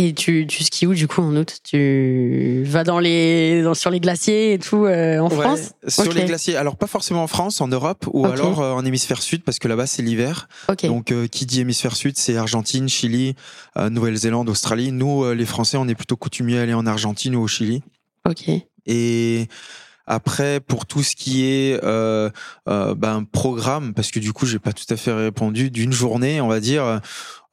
Et 0.02 0.14
tu, 0.14 0.48
tu 0.48 0.64
skis 0.64 0.88
où 0.88 0.94
du 0.94 1.10
coup 1.10 1.22
en 1.22 1.36
août? 1.36 1.60
Tu 1.62 2.64
vas 2.66 2.86
dans 2.86 3.00
les, 3.00 3.62
dans- 3.64 3.74
sur 3.74 3.90
les 3.90 4.00
glaciers 4.00 4.54
et 4.54 4.58
tout 4.58 4.86
euh, 4.86 5.20
en 5.20 5.28
Ouais, 5.30 5.36
France? 5.44 5.74
sur 5.90 6.14
les 6.14 6.24
glaciers. 6.24 6.56
Alors 6.56 6.78
pas 6.78 6.88
forcément 6.88 7.22
en 7.22 7.28
France, 7.28 7.60
en 7.60 7.68
Europe 7.68 8.06
ou 8.14 8.26
alors 8.26 8.62
euh, 8.62 8.72
en 8.72 8.86
hémisphère 8.86 9.22
sud 9.22 9.44
parce 9.44 9.60
que 9.60 9.68
là-bas 9.68 9.88
c'est 9.88 10.02
l'hiver. 10.02 10.48
Ok. 10.70 10.86
Donc 10.86 11.12
euh, 11.12 11.28
qui 11.28 11.46
dit 11.46 11.60
hémisphère 11.60 11.98
sud, 11.98 12.18
c'est 12.18 12.38
Argentine, 12.38 12.88
Chili, 12.88 13.36
euh, 13.76 13.90
Nouvelle-Zélande, 13.90 14.48
Australie. 14.48 14.94
Nous 14.94 15.26
euh, 15.26 15.34
les 15.36 15.46
Français, 15.46 15.76
on 15.76 15.88
est 15.90 15.96
plutôt 15.96 16.16
coutumiers 16.16 16.60
à 16.60 16.62
aller 16.62 16.74
en 16.74 16.86
Argentine 16.88 17.36
ou 17.36 17.42
au 17.42 17.48
Chili. 17.48 17.84
ok. 18.26 18.46
Et 18.86 19.48
après, 20.12 20.60
pour 20.60 20.88
tout 20.88 21.04
ce 21.04 21.16
qui 21.16 21.46
est 21.46 21.80
euh, 21.84 22.32
euh, 22.68 22.96
ben, 22.96 23.26
programme, 23.32 23.94
parce 23.94 24.10
que 24.10 24.20
du 24.20 24.34
coup, 24.34 24.48
j'ai 24.48 24.58
pas 24.58 24.74
tout 24.74 24.86
à 24.90 24.96
fait 24.98 25.12
répondu, 25.14 25.70
d'une 25.70 25.92
journée, 25.92 26.42
on 26.42 26.48
va 26.48 26.60
dire, 26.60 26.84
euh, 26.84 26.98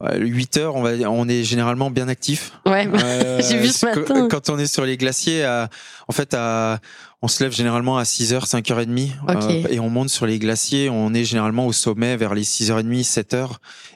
8 0.05 0.57
heures, 0.59 0.77
on, 0.77 0.83
va, 0.83 0.91
on 1.11 1.29
est 1.29 1.43
généralement 1.43 1.91
bien 1.91 2.09
actif. 2.09 2.53
Ouais. 2.67 2.87
Euh, 3.03 3.41
J'ai 3.49 3.59
vu 3.59 3.69
ce 3.69 3.87
matin. 3.87 4.29
Quand 4.31 4.51
on 4.51 4.59
est 4.59 4.67
sur 4.67 4.85
les 4.85 4.97
glaciers, 4.97 5.43
à- 5.45 5.69
en 6.09 6.13
fait, 6.13 6.35
à, 6.35 6.81
on 7.23 7.29
se 7.29 7.43
lève 7.43 7.53
généralement 7.53 7.97
à 7.99 8.03
6h, 8.05 8.47
5h30 8.47 9.11
Ok. 9.29 9.37
euh, 9.45 9.63
et 9.71 9.81
on 9.81 9.89
monte 9.89 10.11
sur 10.11 10.27
les 10.27 10.39
glaciers. 10.39 10.91
On 10.91 11.15
est 11.15 11.25
généralement 11.25 11.67
au 11.67 11.73
sommet 11.73 12.17
vers 12.17 12.35
les 12.35 12.45
6h30, 12.45 13.05
7h 13.05 13.49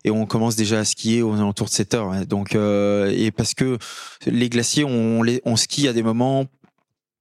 et 0.04 0.10
on 0.10 0.24
commence 0.26 0.56
déjà 0.56 0.78
à 0.80 0.84
skier 0.84 1.22
aux 1.22 1.34
alentours 1.34 1.66
de 1.66 1.72
7h. 1.72 2.10
ouais. 2.10 2.24
Donc, 2.26 2.54
euh, 2.54 3.12
et 3.14 3.30
parce 3.30 3.54
que 3.54 3.78
les 4.26 4.48
glaciers, 4.48 4.84
on, 4.84 5.22
les, 5.22 5.42
on 5.44 5.56
skie 5.56 5.86
à 5.86 5.92
des 5.92 6.02
moments 6.02 6.46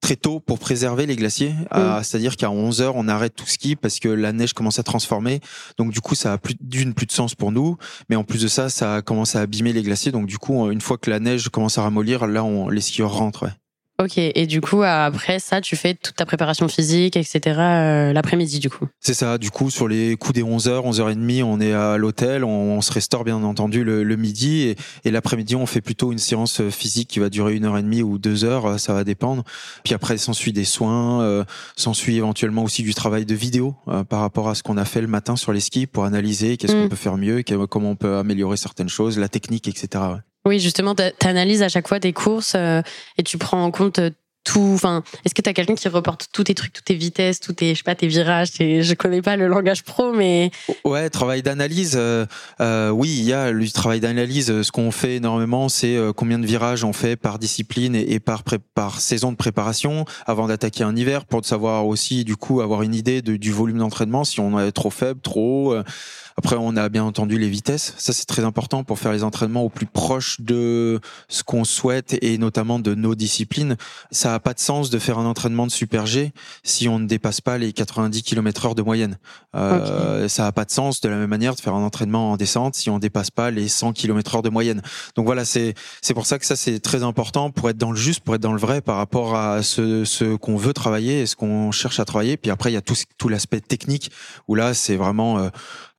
très 0.02 0.16
tôt 0.16 0.40
pour 0.40 0.60
préserver 0.60 1.06
les 1.06 1.16
glaciers. 1.16 1.54
Mm. 1.74 2.04
C'est-à-dire 2.04 2.38
qu'à 2.38 2.52
11 2.52 2.82
heures, 2.82 2.96
on 2.96 3.08
arrête 3.08 3.36
tout 3.36 3.48
ski 3.48 3.76
parce 3.76 4.00
que 4.00 4.10
la 4.10 4.34
neige 4.34 4.54
commence 4.54 4.80
à 4.80 4.84
transformer. 4.84 5.42
Donc 5.78 5.92
du 5.92 6.02
coup, 6.02 6.16
ça 6.16 6.34
a 6.34 6.38
plus 6.38 6.56
d'une 6.62 6.94
plus 6.94 7.06
de 7.06 7.12
sens 7.12 7.36
pour 7.36 7.52
nous. 7.52 7.78
Mais 8.10 8.16
en 8.16 8.24
plus 8.24 8.42
de 8.42 8.48
ça, 8.48 8.70
ça 8.70 9.02
commence 9.02 9.36
à 9.36 9.42
abîmer 9.42 9.74
les 9.74 9.84
glaciers. 9.84 10.12
Donc 10.12 10.26
du 10.26 10.38
coup, 10.38 10.70
une 10.72 10.82
fois 10.82 10.98
que 10.98 11.10
la 11.10 11.20
neige 11.20 11.50
commence 11.50 11.78
à 11.78 11.84
ramollir, 11.84 12.28
là, 12.28 12.44
on, 12.44 12.70
les 12.70 12.82
skieurs 12.82 13.14
rentrent. 13.14 13.44
ouais. 13.44 13.54
Ok. 14.02 14.18
Et 14.18 14.46
du 14.48 14.62
coup, 14.62 14.82
après 14.84 15.40
ça, 15.40 15.60
tu 15.60 15.76
fais 15.76 15.94
toute 15.94 16.16
ta 16.16 16.26
préparation 16.26 16.68
physique, 16.70 17.18
etc. 17.18 17.40
euh, 17.60 18.14
l'après-midi 18.14 18.60
du 18.60 18.70
coup. 18.70 18.88
C'est 19.02 19.14
ça. 19.14 19.38
Du 19.38 19.52
coup, 19.52 19.70
sur 19.70 19.88
les 19.90 20.16
coups 20.16 20.36
des 20.36 20.44
11 20.44 20.68
heures, 20.70 20.86
11h30, 20.86 21.44
on 21.44 21.60
est 21.60 21.74
à 21.74 21.98
l'hôtel. 21.98 22.44
On, 22.46 22.78
on 22.78 22.82
se 22.82 22.94
restaure 22.94 23.24
bien 23.26 23.44
entendu 23.44 23.84
le, 23.84 24.04
le 24.04 24.16
midi. 24.16 24.62
Et, 24.70 24.76
et 25.04 25.12
l'après-midi, 25.12 25.56
on 25.58 25.66
fait 25.66 25.82
plutôt 25.82 26.12
une 26.14 26.18
séance 26.18 26.62
physique 26.70 27.10
qui 27.10 27.20
va 27.20 27.30
durer 27.30 27.56
une 27.56 27.66
heure 27.66 27.78
et 27.78 27.82
demie 27.84 28.02
ou 28.02 28.18
deux 28.18 28.46
heures. 28.46 28.66
euh, 28.66 28.78
Ça 28.78 28.94
va 28.94 29.04
dépendre. 29.04 29.44
Puis 29.84 29.94
après, 29.94 30.18
s'ensuit 30.18 30.54
des 30.54 30.66
soins. 30.66 31.22
Euh, 31.22 31.44
s'ensuit 31.76 32.16
éventuellement 32.18 32.64
aussi 32.64 32.84
du 32.84 32.94
travail 32.94 33.26
de 33.26 33.36
vidéo 33.36 33.76
euh, 33.90 34.04
par 34.06 34.22
rapport 34.22 34.48
à 34.50 34.56
ce 34.56 34.64
qu'on 34.64 34.78
a 34.78 34.86
fait 34.86 35.02
le 35.02 35.08
matin 35.08 35.36
sur 35.36 35.52
les 35.52 35.60
skis 35.60 35.88
pour 35.88 36.06
analyser 36.06 36.56
qu'est-ce 36.58 36.74
Mm. 36.74 36.84
qu'on 36.84 36.90
peut 36.90 36.96
faire 36.96 37.18
mieux, 37.18 37.44
comment 37.70 37.90
on 37.92 37.96
peut 37.96 38.16
améliorer 38.18 38.56
certaines 38.56 38.88
choses, 38.90 39.18
la 39.20 39.28
technique, 39.28 39.68
etc. 39.68 39.88
ouais. 40.14 40.20
Oui, 40.46 40.60
justement, 40.60 40.96
t'a- 40.96 41.12
t'analyses 41.12 41.62
à 41.64 41.70
chaque 41.70 41.88
fois 41.88 42.00
tes 42.00 42.14
courses 42.14 42.54
euh, 42.56 42.82
et 43.18 43.24
tu 43.24 43.38
prends 43.38 43.64
en 43.64 43.72
compte 43.72 44.00
euh, 44.00 44.10
tout. 44.46 44.72
Enfin, 44.74 45.04
est-ce 45.26 45.36
que 45.36 45.42
t'as 45.42 45.52
quelqu'un 45.52 45.76
qui 45.76 45.90
reporte 45.90 46.28
tous 46.34 46.46
tes 46.46 46.56
trucs, 46.56 46.72
toutes 46.72 46.86
tes 46.86 46.96
vitesses, 46.96 47.42
tous 47.42 47.52
tes, 47.54 47.74
je 47.76 47.80
sais 47.80 47.84
pas, 47.84 47.94
tes 47.94 48.08
virages 48.08 48.52
tes- 48.52 48.82
Je 48.82 48.94
connais 48.94 49.22
pas 49.22 49.36
le 49.36 49.48
langage 49.48 49.84
pro, 49.84 50.14
mais 50.14 50.50
Ouais, 50.86 51.10
travail 51.10 51.44
d'analyse. 51.44 51.96
euh, 51.98 52.26
oui, 52.90 53.10
il 53.20 53.26
y 53.26 53.34
a 53.34 53.52
du 53.52 53.70
travail 53.72 54.00
d'analyse. 54.00 54.62
Ce 54.62 54.72
qu'on 54.72 54.92
fait 54.92 55.18
énormément, 55.18 55.68
c'est 55.68 55.98
combien 56.16 56.40
de 56.40 56.46
virages 56.48 56.86
on 56.86 56.94
fait 56.94 57.18
par 57.18 57.38
discipline 57.38 57.94
et, 57.96 58.20
par, 58.22 58.44
par 58.74 59.02
saison 59.02 59.32
de 59.34 59.38
préparation 59.38 60.06
avant 60.26 60.48
d'attaquer 60.48 60.86
un 60.86 60.96
hiver 60.96 61.26
pour 61.26 61.46
savoir 61.46 61.86
aussi, 61.86 62.24
du 62.24 62.38
coup, 62.38 62.62
avoir 62.62 62.82
une 62.82 62.96
idée 62.96 63.22
du 63.22 63.52
volume 63.52 63.80
d'entraînement, 63.80 64.24
si 64.24 64.40
on 64.40 64.58
est 64.58 64.72
trop 64.72 64.90
faible, 64.90 65.20
trop 65.20 65.76
haut. 65.76 65.84
Après, 66.40 66.56
on 66.58 66.78
a 66.78 66.88
bien 66.88 67.04
entendu 67.04 67.38
les 67.38 67.50
vitesses. 67.50 67.94
Ça, 67.98 68.14
c'est 68.14 68.24
très 68.24 68.46
important 68.46 68.86
pour 68.86 68.98
faire 68.98 69.12
les 69.12 69.26
entraînements 69.26 69.64
au 69.64 69.68
plus 69.68 69.86
proche 69.86 70.40
de 70.40 71.02
ce 71.28 71.44
qu'on 71.44 71.66
souhaite 71.66 72.18
et 72.22 72.38
notamment 72.38 72.80
de 72.80 72.96
nos 72.96 73.14
disciplines. 73.14 73.76
Ça 74.10 74.34
a 74.34 74.40
pas 74.40 74.54
de 74.54 74.60
sens 74.62 74.90
de 74.90 75.00
faire 75.00 75.20
un 75.20 75.26
entraînement 75.26 75.68
de 75.68 75.72
super 75.72 76.06
G 76.06 76.32
si 76.64 76.88
on 76.88 76.98
ne 76.98 77.08
dépasse 77.08 77.42
pas 77.42 77.58
les 77.58 77.74
90 77.74 78.24
km 78.24 78.68
heure 78.68 78.76
de 78.76 78.82
moyenne. 78.82 79.18
Euh, 79.54 80.30
Ça 80.30 80.48
a 80.48 80.54
pas 80.54 80.64
de 80.64 80.72
sens 80.72 81.02
de 81.02 81.10
la 81.10 81.18
même 81.18 81.30
manière 81.30 81.56
de 81.56 81.60
faire 81.60 81.76
un 81.76 81.84
entraînement 81.84 82.32
en 82.32 82.38
descente 82.38 82.76
si 82.76 82.90
on 82.90 83.00
dépasse 83.00 83.32
pas 83.32 83.52
les 83.52 83.68
100 83.68 83.92
km 83.92 84.36
heure 84.36 84.42
de 84.42 84.50
moyenne. 84.50 84.82
Donc 85.18 85.26
voilà, 85.26 85.44
c'est 85.44 85.74
c'est 86.02 86.14
pour 86.14 86.26
ça 86.26 86.40
que 86.40 86.46
ça 86.46 86.56
c'est 86.56 86.80
très 86.80 87.04
important 87.04 87.52
pour 87.52 87.70
être 87.70 87.78
dans 87.78 87.92
le 87.92 87.98
juste, 87.98 88.22
pour 88.22 88.36
être 88.36 88.42
dans 88.42 88.54
le 88.54 88.62
vrai 88.62 88.80
par 88.80 88.96
rapport 88.96 89.36
à 89.36 89.62
ce, 89.62 90.06
ce 90.06 90.38
qu'on 90.38 90.56
veut 90.56 90.72
travailler 90.72 91.20
et 91.20 91.26
ce 91.26 91.36
qu'on 91.36 91.74
cherche 91.74 92.00
à 92.00 92.06
travailler. 92.06 92.38
Puis 92.38 92.50
après 92.50 92.72
il 92.72 92.76
y 92.76 92.78
a 92.78 92.82
tout 92.82 92.96
tout 93.18 93.28
l'aspect 93.28 93.60
technique 93.60 94.10
où 94.48 94.56
là 94.56 94.74
c'est 94.74 94.96
vraiment 94.96 95.40
euh, 95.40 95.50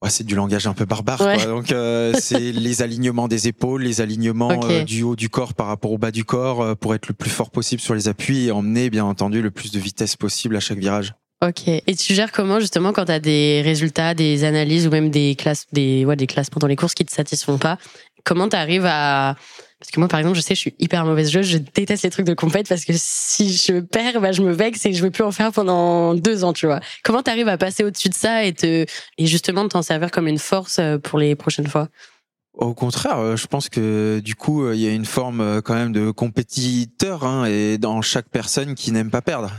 ouais, 0.03 0.11
c'est 0.11 0.25
du 0.25 0.35
langage 0.35 0.67
un 0.67 0.73
peu 0.73 0.85
barbare. 0.85 1.21
Ouais. 1.21 1.37
quoi. 1.37 1.47
Donc 1.47 1.73
euh, 1.73 2.13
c'est 2.19 2.39
les 2.53 2.83
alignements 2.83 3.29
des 3.29 3.49
épaules, 3.49 3.83
les 3.83 4.01
alignements 4.01 4.61
euh, 4.65 4.85
du 4.85 5.03
haut 5.03 5.17
du 5.17 5.29
corps 5.29 5.55
par 5.55 5.67
rapport 5.67 5.93
au 5.93 5.99
bas 5.99 6.11
du 6.11 6.25
corps 6.25 6.63
euh, 6.63 6.75
pour 6.75 6.95
être 6.95 7.09
le 7.09 7.15
plus 7.15 7.31
fort 7.31 7.51
possible 7.51 7.81
sur 7.81 7.95
les 7.95 8.09
appuis 8.09 8.47
et 8.47 8.53
emmener 8.53 8.91
bien 8.91 9.05
entendu 9.05 9.43
le 9.43 9.51
plus 9.51 9.73
de 9.73 9.79
vitesse 9.79 10.17
possible 10.17 10.57
à 10.57 10.61
chaque 10.61 10.79
virage. 10.79 11.15
ok. 11.45 11.69
Et 11.69 11.95
tu 11.97 12.15
gères 12.15 12.33
comment 12.33 12.61
justement 12.61 12.93
quand 12.93 13.07
t'as 13.07 13.21
des 13.21 13.63
résultats, 13.63 14.15
des 14.15 14.45
analyses 14.45 14.87
ou 14.87 14.91
même 14.91 15.11
des 15.11 15.35
classes, 15.35 15.67
des 15.73 16.05
ouais, 16.05 16.17
des 16.17 16.27
classes 16.27 16.51
pendant 16.51 16.67
les 16.67 16.77
courses 16.77 16.95
qui 16.95 17.05
te 17.05 17.13
satisfont 17.13 17.59
pas? 17.59 17.79
Comment 18.25 18.49
t'arrives 18.49 18.87
à 18.87 19.37
parce 19.81 19.91
que 19.93 19.99
moi, 19.99 20.09
par 20.09 20.21
exemple, 20.21 20.37
je 20.37 20.43
sais, 20.43 20.55
je 20.55 20.61
suis 20.61 20.75
hyper 20.79 21.07
mauvaise 21.07 21.31
joueuse. 21.31 21.47
Je 21.47 21.57
déteste 21.57 22.05
les 22.05 22.11
trucs 22.11 22.27
de 22.27 22.35
compète 22.35 22.69
parce 22.69 22.85
que 22.85 22.93
si 22.95 23.55
je 23.55 23.81
perds, 23.81 24.21
bah, 24.21 24.31
je 24.31 24.43
me 24.43 24.53
vexe 24.53 24.85
et 24.85 24.93
je 24.93 25.03
vais 25.03 25.11
plus 25.11 25.25
en 25.25 25.33
faire 25.33 25.53
pendant 25.53 26.15
deux 26.15 26.45
ans, 26.45 26.53
tu 26.53 26.67
vois. 26.67 26.81
Comment 27.03 27.23
t'arrives 27.23 27.49
à 27.49 27.57
passer 27.57 27.83
au-dessus 27.83 28.11
de 28.11 28.15
ça 28.15 28.45
et 28.45 28.53
te, 28.53 28.85
et 29.17 29.27
justement 29.27 29.65
de 29.65 29.69
t'en 29.71 29.81
servir 29.81 30.11
comme 30.11 30.29
une 30.29 30.39
force 30.39 30.79
euh, 30.79 30.99
pour 30.99 31.19
les 31.19 31.35
prochaines 31.35 31.67
fois? 31.67 31.89
Au 32.55 32.75
contraire, 32.75 33.19
euh, 33.19 33.37
je 33.37 33.47
pense 33.47 33.69
que 33.69 34.21
du 34.25 34.35
coup, 34.35 34.65
euh, 34.65 34.75
il 34.75 34.81
y 34.81 34.89
a 34.89 34.91
une 34.91 35.05
forme 35.05 35.41
euh, 35.41 35.61
quand 35.61 35.75
même 35.75 35.93
de 35.93 36.11
compétiteur 36.11 37.25
hein, 37.25 37.45
et 37.45 37.79
dans 37.79 38.03
chaque 38.03 38.29
personne 38.29 38.75
qui 38.75 38.91
n'aime 38.91 39.09
pas 39.09 39.23
perdre. 39.23 39.53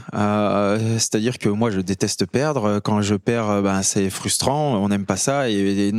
C'est-à-dire 0.99 1.39
que 1.39 1.47
moi, 1.47 1.71
je 1.71 1.79
déteste 1.79 2.25
perdre. 2.25 2.79
Quand 2.81 3.01
je 3.01 3.15
perds, 3.15 3.61
ben, 3.61 3.81
c'est 3.81 4.09
frustrant. 4.09 4.75
On 4.75 4.89
n'aime 4.89 5.05
pas 5.05 5.15
ça 5.15 5.49
et, 5.49 5.91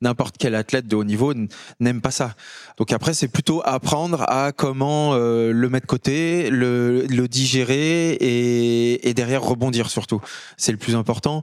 n'importe 0.00 0.36
quel 0.38 0.56
athlète 0.56 0.88
de 0.88 0.96
haut 0.96 1.04
niveau 1.04 1.32
n'aime 1.78 2.00
pas 2.00 2.10
ça. 2.10 2.34
Donc 2.78 2.92
après, 2.92 3.14
c'est 3.14 3.28
plutôt 3.28 3.62
apprendre 3.64 4.24
à 4.28 4.52
comment 4.52 5.14
le 5.14 5.68
mettre 5.68 5.86
de 5.86 5.90
côté, 5.90 6.50
le, 6.50 7.26
digérer 7.28 8.16
et 8.20 9.14
derrière 9.14 9.42
rebondir 9.42 9.88
surtout. 9.88 10.20
C'est 10.56 10.72
le 10.72 10.78
plus 10.78 10.96
important. 10.96 11.42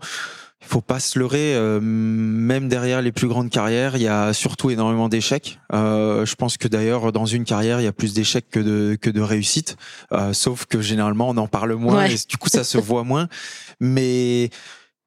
Il 0.61 0.67
faut 0.67 0.81
pas 0.81 0.99
se 0.99 1.19
leurrer, 1.19 1.55
euh, 1.55 1.79
même 1.81 2.67
derrière 2.67 3.01
les 3.03 3.11
plus 3.11 3.27
grandes 3.27 3.49
carrières, 3.51 3.95
il 3.95 4.01
y 4.01 4.07
a 4.07 4.33
surtout 4.33 4.69
énormément 4.71 5.07
d'échecs. 5.07 5.59
Euh, 5.71 6.25
je 6.25 6.33
pense 6.35 6.57
que 6.57 6.67
d'ailleurs 6.67 7.11
dans 7.11 7.27
une 7.27 7.45
carrière, 7.45 7.79
il 7.79 7.83
y 7.83 7.87
a 7.87 7.93
plus 7.93 8.13
d'échecs 8.15 8.47
que 8.49 8.59
de 8.59 8.97
que 8.99 9.09
de 9.11 9.21
réussites, 9.21 9.77
Euh, 10.11 10.33
sauf 10.33 10.65
que 10.65 10.81
généralement 10.81 11.29
on 11.29 11.37
en 11.37 11.47
parle 11.47 11.73
moins 11.75 11.97
Ouais. 12.05 12.13
et 12.15 12.17
du 12.27 12.37
coup 12.37 12.49
ça 12.49 12.63
se 12.63 12.77
voit 12.79 13.03
moins. 13.03 13.27
Mais 13.79 14.49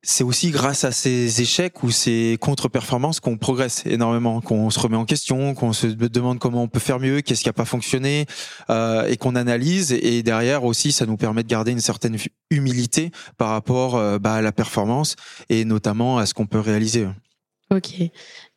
c'est 0.02 0.24
aussi 0.24 0.50
grâce 0.50 0.84
à 0.84 0.92
ces 0.92 1.42
échecs 1.42 1.82
ou 1.82 1.90
ces 1.90 2.38
contre-performances 2.40 3.20
qu'on 3.20 3.36
progresse 3.36 3.84
énormément, 3.84 4.40
qu'on 4.40 4.70
se 4.70 4.80
remet 4.80 4.96
en 4.96 5.04
question, 5.04 5.54
qu'on 5.54 5.72
se 5.74 5.86
demande 5.86 6.38
comment 6.38 6.62
on 6.62 6.68
peut 6.68 6.80
faire 6.80 6.98
mieux, 6.98 7.20
qu'est-ce 7.20 7.42
qui 7.42 7.48
a 7.50 7.52
pas 7.52 7.66
fonctionné, 7.66 8.26
euh, 8.70 9.06
et 9.06 9.16
qu'on 9.18 9.36
analyse. 9.36 9.92
Et 9.92 10.22
derrière 10.22 10.64
aussi, 10.64 10.92
ça 10.92 11.04
nous 11.04 11.16
permet 11.16 11.42
de 11.42 11.48
garder 11.48 11.72
une 11.72 11.80
certaine 11.80 12.16
humilité 12.50 13.10
par 13.36 13.50
rapport 13.50 13.96
euh, 13.96 14.18
bah, 14.18 14.34
à 14.34 14.42
la 14.42 14.52
performance 14.52 15.16
et 15.50 15.64
notamment 15.66 16.18
à 16.18 16.24
ce 16.24 16.32
qu'on 16.32 16.46
peut 16.46 16.60
réaliser. 16.60 17.06
Ok. 17.70 17.94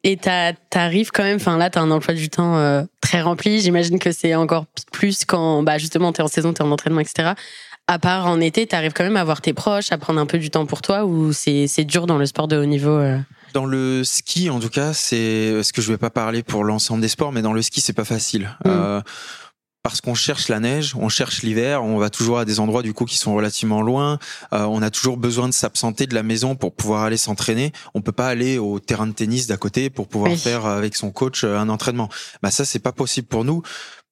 Et 0.05 0.17
t'arrives 0.17 1.11
quand 1.11 1.23
même, 1.23 1.35
enfin 1.35 1.57
là, 1.57 1.69
t'as 1.69 1.81
un 1.81 1.91
emploi 1.91 2.13
du 2.13 2.29
temps 2.29 2.57
euh, 2.57 2.83
très 2.99 3.21
rempli. 3.21 3.61
J'imagine 3.61 3.99
que 3.99 4.11
c'est 4.11 4.33
encore 4.33 4.65
plus 4.91 5.23
quand, 5.23 5.61
bah 5.61 5.77
justement, 5.77 6.11
t'es 6.11 6.23
en 6.23 6.27
saison, 6.27 6.51
t'es 6.51 6.63
en 6.63 6.71
entraînement, 6.71 7.01
etc. 7.01 7.33
À 7.87 7.99
part 7.99 8.27
en 8.27 8.39
été, 8.39 8.65
t'arrives 8.65 8.93
quand 8.93 9.03
même 9.03 9.17
à 9.17 9.23
voir 9.23 9.41
tes 9.41 9.53
proches, 9.53 9.91
à 9.91 9.97
prendre 9.97 10.19
un 10.19 10.25
peu 10.25 10.39
du 10.39 10.49
temps 10.49 10.65
pour 10.65 10.81
toi, 10.81 11.05
ou 11.05 11.33
c'est 11.33 11.83
dur 11.85 12.07
dans 12.07 12.17
le 12.17 12.25
sport 12.25 12.47
de 12.47 12.57
haut 12.57 12.65
niveau 12.65 12.91
euh? 12.91 13.19
Dans 13.53 13.65
le 13.65 14.03
ski, 14.03 14.49
en 14.49 14.59
tout 14.59 14.69
cas, 14.69 14.93
c'est 14.93 15.61
ce 15.61 15.73
que 15.73 15.81
je 15.81 15.91
vais 15.91 15.97
pas 15.97 16.09
parler 16.09 16.43
pour 16.43 16.63
l'ensemble 16.63 17.01
des 17.01 17.07
sports, 17.09 17.31
mais 17.31 17.41
dans 17.41 17.53
le 17.53 17.61
ski, 17.61 17.81
c'est 17.81 17.93
pas 17.93 18.05
facile. 18.05 18.55
Mm. 18.65 18.69
Euh, 18.69 19.01
parce 19.83 19.99
qu'on 19.99 20.15
cherche 20.15 20.47
la 20.47 20.61
neige, 20.61 20.95
on 20.97 21.09
cherche 21.09 21.43
l'hiver, 21.43 21.83
on 21.83 21.97
va 21.97 22.09
toujours 22.09 22.39
à 22.39 22.45
des 22.45 22.61
endroits 22.61 22.83
du 22.83 22.93
coup 22.93 23.03
qui 23.03 23.17
sont 23.17 23.35
relativement 23.35 23.81
loin. 23.81 24.17
Euh, 24.53 24.63
on 24.63 24.81
a 24.81 24.89
toujours 24.89 25.17
besoin 25.17 25.49
de 25.49 25.53
s'absenter 25.53 26.07
de 26.07 26.15
la 26.15 26.23
maison 26.23 26.55
pour 26.55 26.73
pouvoir 26.73 27.03
aller 27.03 27.17
s'entraîner. 27.17 27.73
On 27.93 27.99
peut 28.01 28.13
pas 28.13 28.27
aller 28.27 28.57
au 28.57 28.79
terrain 28.79 29.07
de 29.07 29.11
tennis 29.11 29.45
d'à 29.45 29.57
côté 29.57 29.89
pour 29.89 30.07
pouvoir 30.07 30.31
Oui. 30.31 30.37
faire 30.37 30.65
avec 30.65 30.95
son 30.95 31.11
coach 31.11 31.43
euh, 31.43 31.57
un 31.57 31.67
entraînement. 31.67 32.07
Bah 32.41 32.49
ça 32.49 32.63
c'est 32.63 32.79
pas 32.79 32.93
possible 32.93 33.27
pour 33.27 33.43
nous 33.43 33.61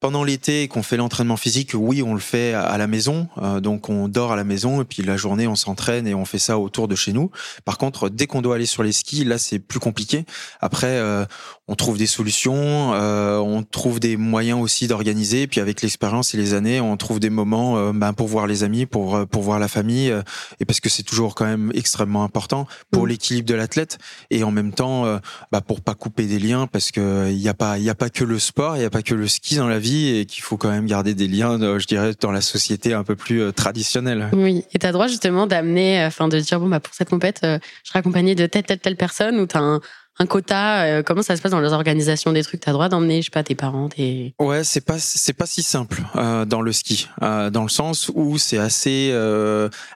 pendant 0.02 0.24
l'été 0.24 0.66
qu'on 0.66 0.82
fait 0.82 0.96
l'entraînement 0.96 1.36
physique, 1.36 1.70
oui, 1.74 2.02
on 2.02 2.12
le 2.12 2.20
fait 2.20 2.54
à 2.54 2.76
la 2.76 2.88
maison. 2.88 3.28
Euh, 3.40 3.60
donc 3.60 3.88
on 3.88 4.08
dort 4.08 4.32
à 4.32 4.36
la 4.36 4.42
maison 4.42 4.82
et 4.82 4.84
puis 4.84 5.00
la 5.04 5.16
journée 5.16 5.46
on 5.46 5.54
s'entraîne 5.54 6.08
et 6.08 6.14
on 6.14 6.24
fait 6.24 6.40
ça 6.40 6.58
autour 6.58 6.88
de 6.88 6.96
chez 6.96 7.12
nous. 7.12 7.30
Par 7.64 7.78
contre, 7.78 8.08
dès 8.08 8.26
qu'on 8.26 8.42
doit 8.42 8.56
aller 8.56 8.66
sur 8.66 8.82
les 8.82 8.90
skis, 8.90 9.24
là 9.24 9.38
c'est 9.38 9.60
plus 9.60 9.78
compliqué. 9.78 10.26
Après, 10.60 10.98
euh, 10.98 11.24
on 11.72 11.76
trouve 11.76 11.98
des 11.98 12.06
solutions, 12.06 12.92
euh, 12.94 13.38
on 13.38 13.62
trouve 13.62 14.00
des 14.00 14.16
moyens 14.16 14.60
aussi 14.60 14.86
d'organiser. 14.86 15.46
Puis 15.46 15.60
avec 15.60 15.82
l'expérience 15.82 16.34
et 16.34 16.36
les 16.36 16.54
années, 16.54 16.80
on 16.80 16.96
trouve 16.96 17.20
des 17.20 17.30
moments 17.30 17.92
ben, 17.92 18.12
pour 18.12 18.28
voir 18.28 18.46
les 18.46 18.62
amis, 18.64 18.86
pour 18.86 19.26
pour 19.26 19.42
voir 19.42 19.58
la 19.58 19.68
famille, 19.68 20.14
et 20.60 20.64
parce 20.64 20.80
que 20.80 20.88
c'est 20.88 21.02
toujours 21.02 21.34
quand 21.34 21.46
même 21.46 21.72
extrêmement 21.74 22.24
important 22.24 22.66
pour 22.90 23.04
mmh. 23.04 23.08
l'équilibre 23.08 23.48
de 23.48 23.54
l'athlète 23.54 23.98
et 24.30 24.44
en 24.44 24.50
même 24.50 24.72
temps, 24.72 25.04
bah, 25.50 25.60
pour 25.60 25.80
pas 25.80 25.94
couper 25.94 26.26
des 26.26 26.38
liens 26.38 26.66
parce 26.66 26.90
que 26.90 27.30
il 27.30 27.38
y 27.38 27.48
a 27.48 27.54
pas 27.54 27.78
il 27.78 27.84
y 27.84 27.90
a 27.90 27.94
pas 27.94 28.10
que 28.10 28.24
le 28.24 28.38
sport, 28.38 28.76
il 28.76 28.82
y 28.82 28.84
a 28.84 28.90
pas 28.90 29.02
que 29.02 29.14
le 29.14 29.26
ski 29.26 29.56
dans 29.56 29.68
la 29.68 29.78
vie 29.78 30.16
et 30.16 30.26
qu'il 30.26 30.42
faut 30.42 30.56
quand 30.56 30.70
même 30.70 30.86
garder 30.86 31.14
des 31.14 31.28
liens, 31.28 31.60
euh, 31.60 31.78
je 31.78 31.86
dirais, 31.86 32.12
dans 32.20 32.32
la 32.32 32.40
société 32.40 32.94
un 32.94 33.04
peu 33.04 33.16
plus 33.16 33.42
euh, 33.42 33.52
traditionnelle. 33.52 34.28
Oui, 34.32 34.64
et 34.72 34.78
tu 34.78 34.86
as 34.86 34.92
droit 34.92 35.08
justement 35.08 35.46
d'amener, 35.46 36.04
enfin 36.04 36.28
de 36.28 36.38
dire, 36.38 36.60
bon, 36.60 36.68
bah, 36.68 36.80
pour 36.80 36.94
cette 36.94 37.10
compète, 37.10 37.40
euh, 37.44 37.58
je 37.84 37.90
serai 37.90 38.00
accompagné 38.00 38.34
de 38.34 38.46
telle, 38.46 38.64
telle, 38.64 38.78
telle 38.78 38.96
personne, 38.96 39.38
ou 39.38 39.46
tu 39.46 39.56
as 39.56 39.60
un, 39.60 39.80
un 40.18 40.26
quota 40.26 40.82
euh, 40.82 41.02
Comment 41.02 41.22
ça 41.22 41.36
se 41.36 41.42
passe 41.42 41.52
dans 41.52 41.60
les 41.60 41.72
organisations 41.72 42.32
des 42.32 42.42
trucs? 42.42 42.60
T'as 42.60 42.72
droit 42.72 42.88
d'emmener, 42.88 43.22
je 43.22 43.26
sais 43.26 43.30
pas, 43.30 43.42
tes 43.42 43.54
parents, 43.54 43.88
tes 43.88 44.34
Ouais, 44.38 44.62
c'est 44.62 44.82
pas 44.82 44.98
c'est 44.98 45.32
pas 45.32 45.46
si 45.46 45.62
simple 45.62 46.02
euh, 46.16 46.44
dans 46.44 46.60
le 46.60 46.72
ski, 46.72 47.08
euh, 47.22 47.50
dans 47.50 47.62
le 47.62 47.70
sens 47.70 48.10
où 48.14 48.36
c'est 48.36 48.58
assez 48.58 49.12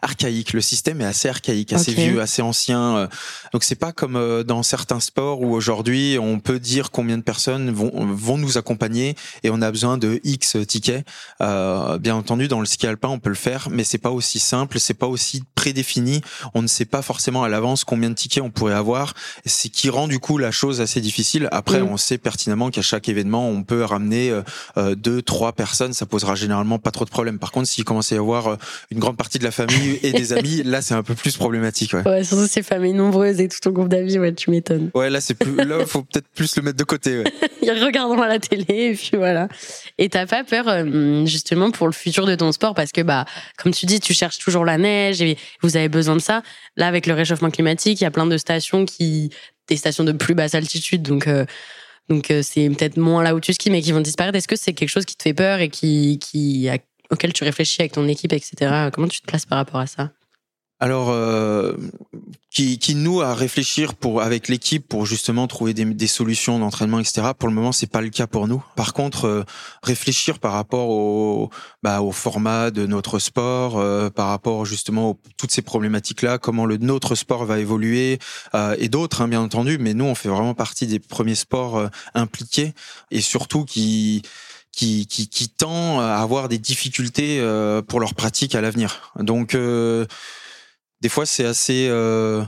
archaïque. 0.02 0.52
Le 0.52 0.61
système 0.61 1.00
est 1.00 1.07
assez 1.07 1.29
archaïque, 1.29 1.72
assez 1.72 1.92
vieux, 1.92 2.20
assez 2.20 2.42
ancien. 2.42 3.09
Donc 3.52 3.62
c'est 3.62 3.76
pas 3.76 3.92
comme 3.92 4.42
dans 4.44 4.62
certains 4.62 5.00
sports 5.00 5.42
où 5.42 5.55
aujourd'hui 5.55 6.18
on 6.20 6.40
peut 6.40 6.59
dire 6.59 6.90
combien 6.90 7.18
de 7.18 7.22
personnes 7.22 7.70
vont 7.70 7.90
vont 7.94 8.38
nous 8.38 8.59
accompagner 8.59 9.16
et 9.42 9.50
on 9.50 9.61
a 9.61 9.70
besoin 9.70 9.98
de 9.98 10.20
X 10.24 10.57
tickets. 10.66 11.07
bien 11.40 12.14
entendu, 12.14 12.48
dans 12.48 12.61
le 12.61 12.66
ski 12.66 12.87
alpin, 12.87 13.09
on 13.09 13.18
peut 13.18 13.29
le 13.29 13.35
faire, 13.35 13.68
mais 13.70 13.85
c'est 13.85 13.98
pas 13.98 14.11
aussi 14.11 14.38
simple, 14.38 14.81
c'est 14.81 14.94
pas 14.94 15.07
aussi 15.07 15.42
prédéfini. 15.55 16.22
On 16.55 16.62
ne 16.62 16.68
sait 16.68 16.85
pas 16.85 17.02
forcément 17.02 17.42
à 17.42 17.48
l'avance 17.48 17.85
combien 17.85 18.09
de 18.11 18.14
tickets 18.14 18.42
on 18.42 18.50
pourrait 18.50 18.74
avoir. 18.74 19.14
C'est 19.44 19.68
qui 19.68 19.90
rend 19.90 20.05
du 20.06 20.18
coup 20.18 20.38
la 20.38 20.50
chose 20.50 20.80
assez 20.80 21.00
difficile. 21.00 21.48
Après, 21.52 21.80
mm. 21.80 21.88
on 21.88 21.96
sait 21.96 22.18
pertinemment 22.18 22.70
qu'à 22.70 22.82
chaque 22.82 23.08
événement, 23.08 23.48
on 23.48 23.62
peut 23.62 23.82
ramener 23.82 24.30
euh, 24.30 24.42
euh, 24.76 24.94
deux, 24.94 25.22
trois 25.22 25.52
personnes. 25.52 25.92
Ça 25.92 26.06
posera 26.06 26.34
généralement 26.34 26.78
pas 26.78 26.90
trop 26.90 27.04
de 27.04 27.10
problèmes. 27.10 27.38
Par 27.38 27.52
contre, 27.52 27.68
s'il 27.68 27.84
commence 27.84 28.12
à 28.12 28.16
y 28.16 28.18
avoir 28.18 28.48
euh, 28.48 28.56
une 28.90 28.98
grande 28.98 29.16
partie 29.16 29.38
de 29.38 29.44
la 29.44 29.50
famille 29.50 29.98
et 30.02 30.12
des 30.12 30.32
amis, 30.34 30.62
là, 30.62 30.82
c'est 30.82 30.94
un 30.94 31.02
peu 31.02 31.14
plus 31.14 31.36
problématique. 31.36 31.92
Ouais. 31.94 32.02
ouais, 32.04 32.24
surtout 32.24 32.46
ces 32.46 32.62
familles 32.62 32.94
nombreuses 32.94 33.40
et 33.40 33.48
tout 33.48 33.58
ton 33.60 33.70
groupe 33.70 33.88
d'amis, 33.88 34.18
ouais, 34.18 34.34
tu 34.34 34.50
m'étonnes. 34.50 34.90
Ouais, 34.94 35.10
là, 35.10 35.20
c'est 35.20 35.34
plus, 35.34 35.54
là, 35.56 35.84
faut 35.86 36.02
peut-être 36.02 36.28
plus 36.34 36.56
le 36.56 36.62
mettre 36.62 36.76
de 36.76 36.84
côté. 36.84 37.18
Ouais. 37.18 37.32
Ils 37.62 37.70
à 37.70 38.28
la 38.28 38.38
télé 38.38 38.64
et 38.68 38.94
puis 38.94 39.16
voilà. 39.16 39.48
Et 39.98 40.08
t'as 40.08 40.26
pas 40.26 40.44
peur 40.44 40.66
justement 41.26 41.70
pour 41.70 41.86
le 41.86 41.92
futur 41.92 42.26
de 42.26 42.34
ton 42.34 42.52
sport? 42.52 42.74
Parce 42.74 42.92
que 42.92 43.00
bah, 43.00 43.24
comme 43.56 43.72
tu 43.72 43.86
dis, 43.86 44.00
tu 44.00 44.14
cherches 44.14 44.38
toujours 44.38 44.64
la 44.64 44.78
neige 44.78 45.20
et 45.22 45.36
vous 45.62 45.76
avez 45.76 45.88
besoin 45.88 46.16
de 46.16 46.20
ça. 46.20 46.42
Là, 46.76 46.86
avec 46.86 47.06
le 47.06 47.14
réchauffement 47.14 47.50
climatique, 47.50 48.00
il 48.00 48.04
y 48.04 48.06
a 48.06 48.10
plein 48.10 48.26
de 48.26 48.36
stations 48.36 48.84
qui 48.84 49.30
des 49.68 49.76
stations 49.76 50.05
de 50.05 50.12
plus 50.12 50.35
basse 50.35 50.55
altitude, 50.55 51.02
donc 51.02 51.26
euh, 51.26 51.44
donc 52.09 52.31
euh, 52.31 52.42
c'est 52.42 52.68
peut-être 52.68 52.96
moins 52.96 53.22
là 53.22 53.35
où 53.35 53.40
tu 53.40 53.52
skis, 53.52 53.70
mais 53.70 53.83
qui 53.83 53.92
vont 53.92 54.00
disparaître. 54.00 54.37
Est-ce 54.37 54.48
que 54.48 54.57
c'est 54.57 54.72
quelque 54.72 54.88
chose 54.88 55.05
qui 55.05 55.16
te 55.16 55.22
fait 55.22 55.35
peur 55.35 55.61
et 55.61 55.68
qui, 55.68 56.18
qui 56.20 56.68
auquel 57.11 57.33
tu 57.33 57.44
réfléchis 57.44 57.83
avec 57.83 57.92
ton 57.92 58.07
équipe, 58.09 58.33
etc. 58.33 58.88
Comment 58.92 59.09
tu 59.09 59.20
te 59.20 59.26
places 59.26 59.46
par 59.46 59.59
rapport 59.59 59.81
à 59.81 59.87
ça? 59.87 60.11
Alors, 60.78 61.10
euh, 61.10 61.72
qui, 62.56 62.78
qui 62.78 62.94
nous 62.94 63.20
à 63.20 63.34
réfléchir 63.34 63.92
pour 63.92 64.22
avec 64.22 64.48
l'équipe 64.48 64.88
pour 64.88 65.04
justement 65.04 65.46
trouver 65.46 65.74
des, 65.74 65.84
des 65.84 66.06
solutions 66.06 66.58
d'entraînement, 66.58 67.00
etc. 67.00 67.32
Pour 67.38 67.50
le 67.50 67.54
moment, 67.54 67.70
c'est 67.70 67.86
pas 67.86 68.00
le 68.00 68.08
cas 68.08 68.26
pour 68.26 68.48
nous. 68.48 68.64
Par 68.76 68.94
contre, 68.94 69.26
euh, 69.26 69.44
réfléchir 69.82 70.38
par 70.38 70.52
rapport 70.52 70.88
au 70.88 71.50
bah, 71.82 72.00
au 72.00 72.12
format 72.12 72.70
de 72.70 72.86
notre 72.86 73.18
sport, 73.18 73.78
euh, 73.78 74.08
par 74.08 74.28
rapport 74.28 74.64
justement 74.64 75.10
à 75.12 75.28
toutes 75.36 75.50
ces 75.50 75.60
problématiques-là, 75.60 76.38
comment 76.38 76.64
le 76.64 76.78
notre 76.78 77.14
sport 77.14 77.44
va 77.44 77.58
évoluer 77.58 78.18
euh, 78.54 78.74
et 78.78 78.88
d'autres, 78.88 79.20
hein, 79.20 79.28
bien 79.28 79.42
entendu. 79.42 79.76
Mais 79.78 79.92
nous, 79.92 80.06
on 80.06 80.14
fait 80.14 80.30
vraiment 80.30 80.54
partie 80.54 80.86
des 80.86 80.98
premiers 80.98 81.34
sports 81.34 81.90
impliqués 82.14 82.72
et 83.10 83.20
surtout 83.20 83.66
qui 83.66 84.22
qui, 84.72 85.06
qui, 85.06 85.28
qui 85.28 85.50
tend 85.50 86.00
à 86.00 86.16
avoir 86.16 86.48
des 86.48 86.58
difficultés 86.58 87.40
pour 87.86 88.00
leur 88.00 88.14
pratique 88.14 88.54
à 88.54 88.62
l'avenir. 88.62 89.12
Donc 89.18 89.54
des 91.00 91.09
fois 91.09 91.26
c'est 91.26 91.44
assez 91.44 91.88
euh, 91.88 92.42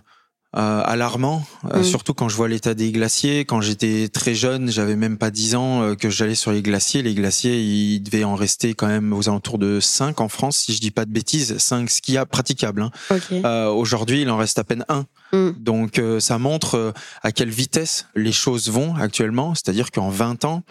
euh, 0.56 0.82
alarmant, 0.82 1.44
euh, 1.70 1.80
mm. 1.80 1.84
surtout 1.84 2.14
quand 2.14 2.30
je 2.30 2.37
vois 2.37 2.48
l'état 2.48 2.72
des 2.72 2.90
glaciers. 2.90 3.44
Quand 3.44 3.61
j'étais 3.61 4.08
très 4.08 4.34
jeune, 4.34 4.70
j'avais 4.70 4.96
même 4.96 5.18
pas 5.18 5.30
10 5.30 5.54
ans 5.56 5.94
que 5.94 6.08
j'allais 6.08 6.34
sur 6.34 6.52
les 6.52 6.62
glaciers. 6.62 7.02
Les 7.02 7.14
glaciers, 7.14 7.61
il 7.61 8.00
devait 8.00 8.24
en 8.24 8.34
rester 8.34 8.72
quand 8.72 8.87
même 8.87 9.12
aux 9.12 9.28
alentours 9.28 9.58
de 9.58 9.78
5 9.78 10.20
en 10.22 10.28
France, 10.28 10.56
si 10.56 10.74
je 10.74 10.80
dis 10.80 10.90
pas 10.90 11.04
de 11.04 11.11
bêtises, 11.11 11.58
5 11.58 11.90
a 12.16 12.24
praticables. 12.24 12.88
Hein. 13.11 13.66
Aujourd'hui, 13.68 14.22
il 14.22 14.30
en 14.30 14.38
reste 14.38 14.58
à 14.58 14.64
peine 14.64 14.87
un. 14.88 15.04
Mm. 15.34 15.50
Donc 15.58 16.00
ça 16.18 16.38
montre 16.38 16.94
à 17.22 17.30
quelle 17.30 17.50
vitesse 17.50 18.06
les 18.14 18.32
choses 18.32 18.70
vont 18.70 18.96
actuellement, 18.96 19.54
c'est-à-dire 19.54 19.90
qu'en 19.90 20.08
20 20.08 20.46
ans, 20.46 20.62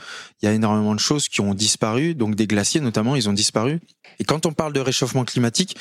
il 0.41 0.47
y 0.47 0.49
a 0.49 0.53
énormément 0.53 0.95
de 0.95 0.99
choses 0.99 1.29
qui 1.29 1.41
ont 1.41 1.53
disparu, 1.53 2.15
donc 2.15 2.33
des 2.33 2.47
glaciers 2.47 2.81
notamment, 2.81 3.15
ils 3.15 3.29
ont 3.29 3.33
disparu. 3.33 3.79
Et 4.19 4.23
quand 4.23 4.47
on 4.47 4.53
parle 4.53 4.73
de 4.73 4.79
réchauffement 4.79 5.23
climatique, 5.23 5.77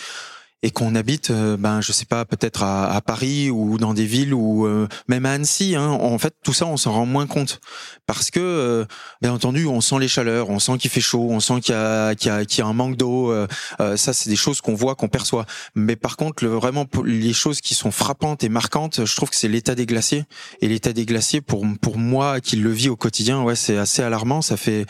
et 0.62 0.70
qu'on 0.70 0.94
habite, 0.94 1.30
euh, 1.30 1.56
ben 1.56 1.80
je 1.80 1.92
sais 1.92 2.06
pas, 2.06 2.24
peut-être 2.24 2.62
à, 2.62 3.00
Paris 3.04 3.50
ou 3.50 3.78
dans 3.78 3.94
des 3.94 4.06
villes 4.06 4.32
ou 4.32 4.66
euh, 4.66 4.88
même 5.06 5.26
à 5.26 5.32
Annecy, 5.32 5.76
hein, 5.76 5.88
en 5.88 6.18
fait 6.18 6.34
tout 6.42 6.52
ça 6.52 6.66
on 6.66 6.76
s'en 6.76 6.92
rend 6.92 7.06
moins 7.06 7.26
compte. 7.26 7.60
Parce 8.06 8.30
que 8.30 8.40
euh, 8.40 8.84
bien 9.20 9.32
entendu 9.32 9.66
on 9.66 9.80
sent 9.80 9.98
les 10.00 10.08
chaleurs, 10.08 10.48
on 10.48 10.58
sent 10.58 10.78
qu'il 10.78 10.90
fait 10.90 11.00
chaud, 11.00 11.28
on 11.30 11.40
sent 11.40 11.60
qu'il 11.60 11.74
y 11.74 11.78
a 11.78 12.14
qu'il 12.14 12.32
y 12.32 12.46
qu'il 12.46 12.58
y 12.60 12.62
a 12.62 12.66
un 12.66 12.72
manque 12.72 12.96
d'eau, 12.96 13.34
ça 13.78 14.12
c'est 14.12 14.30
des 14.30 14.36
choses 14.36 14.60
qu'on 14.60 14.74
voit, 14.74 14.94
qu'on 14.94 15.08
perçoit. 15.08 15.44
Mais 15.74 15.94
par 15.94 16.16
contre 16.16 16.44
le, 16.44 16.50
vraiment 16.50 16.86
les 17.04 17.32
choses 17.32 17.60
qui 17.60 17.74
sont 17.74 17.90
frappantes 17.90 18.42
et 18.42 18.48
marquantes, 18.48 19.04
je 19.04 19.16
trouve 19.16 19.30
que 19.30 19.36
c'est 19.36 19.48
l'état 19.48 19.74
des 19.74 19.86
glaciers. 19.86 20.24
Et 20.62 20.68
l'état 20.68 20.92
des 20.92 21.04
glaciers 21.04 21.42
pour 21.42 21.64
pour 21.80 21.98
moi 21.98 22.40
qui 22.40 22.56
le 22.56 22.70
vis 22.70 22.88
au 22.88 22.96
quotidien, 22.96 23.42
ouais 23.42 23.56
c'est 23.56 23.76
assez 23.76 24.02
alarmant, 24.02 24.42
ça 24.42 24.56
fait 24.56 24.86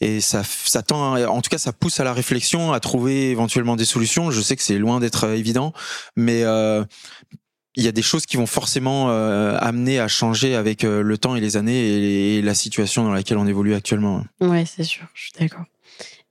et 0.00 0.20
ça, 0.20 0.42
ça 0.44 0.82
tend, 0.82 1.16
en 1.16 1.40
tout 1.40 1.48
cas, 1.48 1.58
ça 1.58 1.72
pousse 1.72 2.00
à 2.00 2.04
la 2.04 2.12
réflexion, 2.12 2.72
à 2.72 2.80
trouver 2.80 3.30
éventuellement 3.30 3.76
des 3.76 3.86
solutions. 3.86 4.30
Je 4.30 4.40
sais 4.40 4.56
que 4.56 4.62
c'est 4.62 4.78
loin 4.78 5.00
d'être 5.00 5.24
euh, 5.24 5.34
évident, 5.34 5.72
mais 6.16 6.42
euh, 6.42 6.84
il 7.76 7.84
y 7.84 7.88
a 7.88 7.92
des 7.92 8.02
choses 8.02 8.26
qui 8.26 8.36
vont 8.36 8.46
forcément 8.46 9.10
euh, 9.10 9.56
amener 9.58 9.98
à 9.98 10.08
changer 10.08 10.54
avec 10.54 10.82
le 10.82 11.18
temps 11.18 11.36
et 11.36 11.40
les 11.40 11.56
années 11.56 12.36
et, 12.36 12.42
la 12.42 12.54
situation 12.54 13.04
dans 13.04 13.12
laquelle 13.12 13.38
on 13.38 13.46
évolue 13.46 13.74
actuellement. 13.74 14.24
Ouais, 14.40 14.64
c'est 14.66 14.84
sûr, 14.84 15.06
je 15.14 15.22
suis 15.22 15.32
d'accord. 15.38 15.64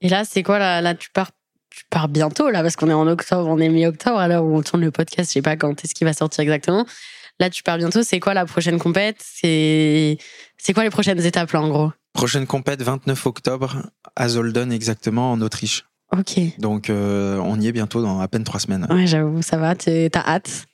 Et 0.00 0.08
là, 0.08 0.24
c'est 0.24 0.42
quoi 0.42 0.58
là, 0.58 0.80
là 0.80 0.94
tu 0.94 1.10
pars 1.10 1.30
tu 1.70 1.84
pars 1.90 2.08
bientôt 2.08 2.48
là 2.48 2.62
parce 2.62 2.74
qu'on 2.74 2.88
est 2.88 2.94
en 2.94 3.06
octobre, 3.06 3.48
on 3.50 3.58
est 3.58 3.68
mi-octobre 3.68 4.18
alors 4.18 4.46
on 4.46 4.62
tourne 4.62 4.80
le 4.80 4.90
podcast, 4.90 5.28
je 5.28 5.34
sais 5.34 5.42
pas 5.42 5.56
quand 5.56 5.84
est-ce 5.84 5.94
qu'il 5.94 6.06
va 6.06 6.14
sortir 6.14 6.40
exactement. 6.40 6.86
Là, 7.38 7.50
tu 7.50 7.62
pars 7.62 7.76
bientôt, 7.76 8.02
c'est 8.02 8.18
quoi 8.18 8.32
la 8.32 8.46
prochaine 8.46 8.78
compète? 8.78 9.18
C'est 9.20 10.18
quoi 10.72 10.84
les 10.84 10.90
prochaines 10.90 11.22
étapes 11.22 11.52
là 11.52 11.60
en 11.60 11.68
gros? 11.68 11.92
Prochaine 12.16 12.46
compète 12.46 12.82
29 12.82 13.26
octobre 13.26 13.76
à 14.16 14.28
Zolden 14.28 14.72
exactement 14.72 15.32
en 15.32 15.40
Autriche. 15.42 15.84
Ok. 16.16 16.38
Donc 16.58 16.88
euh, 16.88 17.36
on 17.38 17.60
y 17.60 17.68
est 17.68 17.72
bientôt 17.72 18.00
dans 18.00 18.20
à 18.20 18.28
peine 18.28 18.42
trois 18.44 18.58
semaines. 18.60 18.86
Ouais, 18.90 19.06
j'avoue, 19.06 19.42
ça 19.42 19.58
va. 19.58 19.74
T'as 19.74 20.08
hâte? 20.26 20.66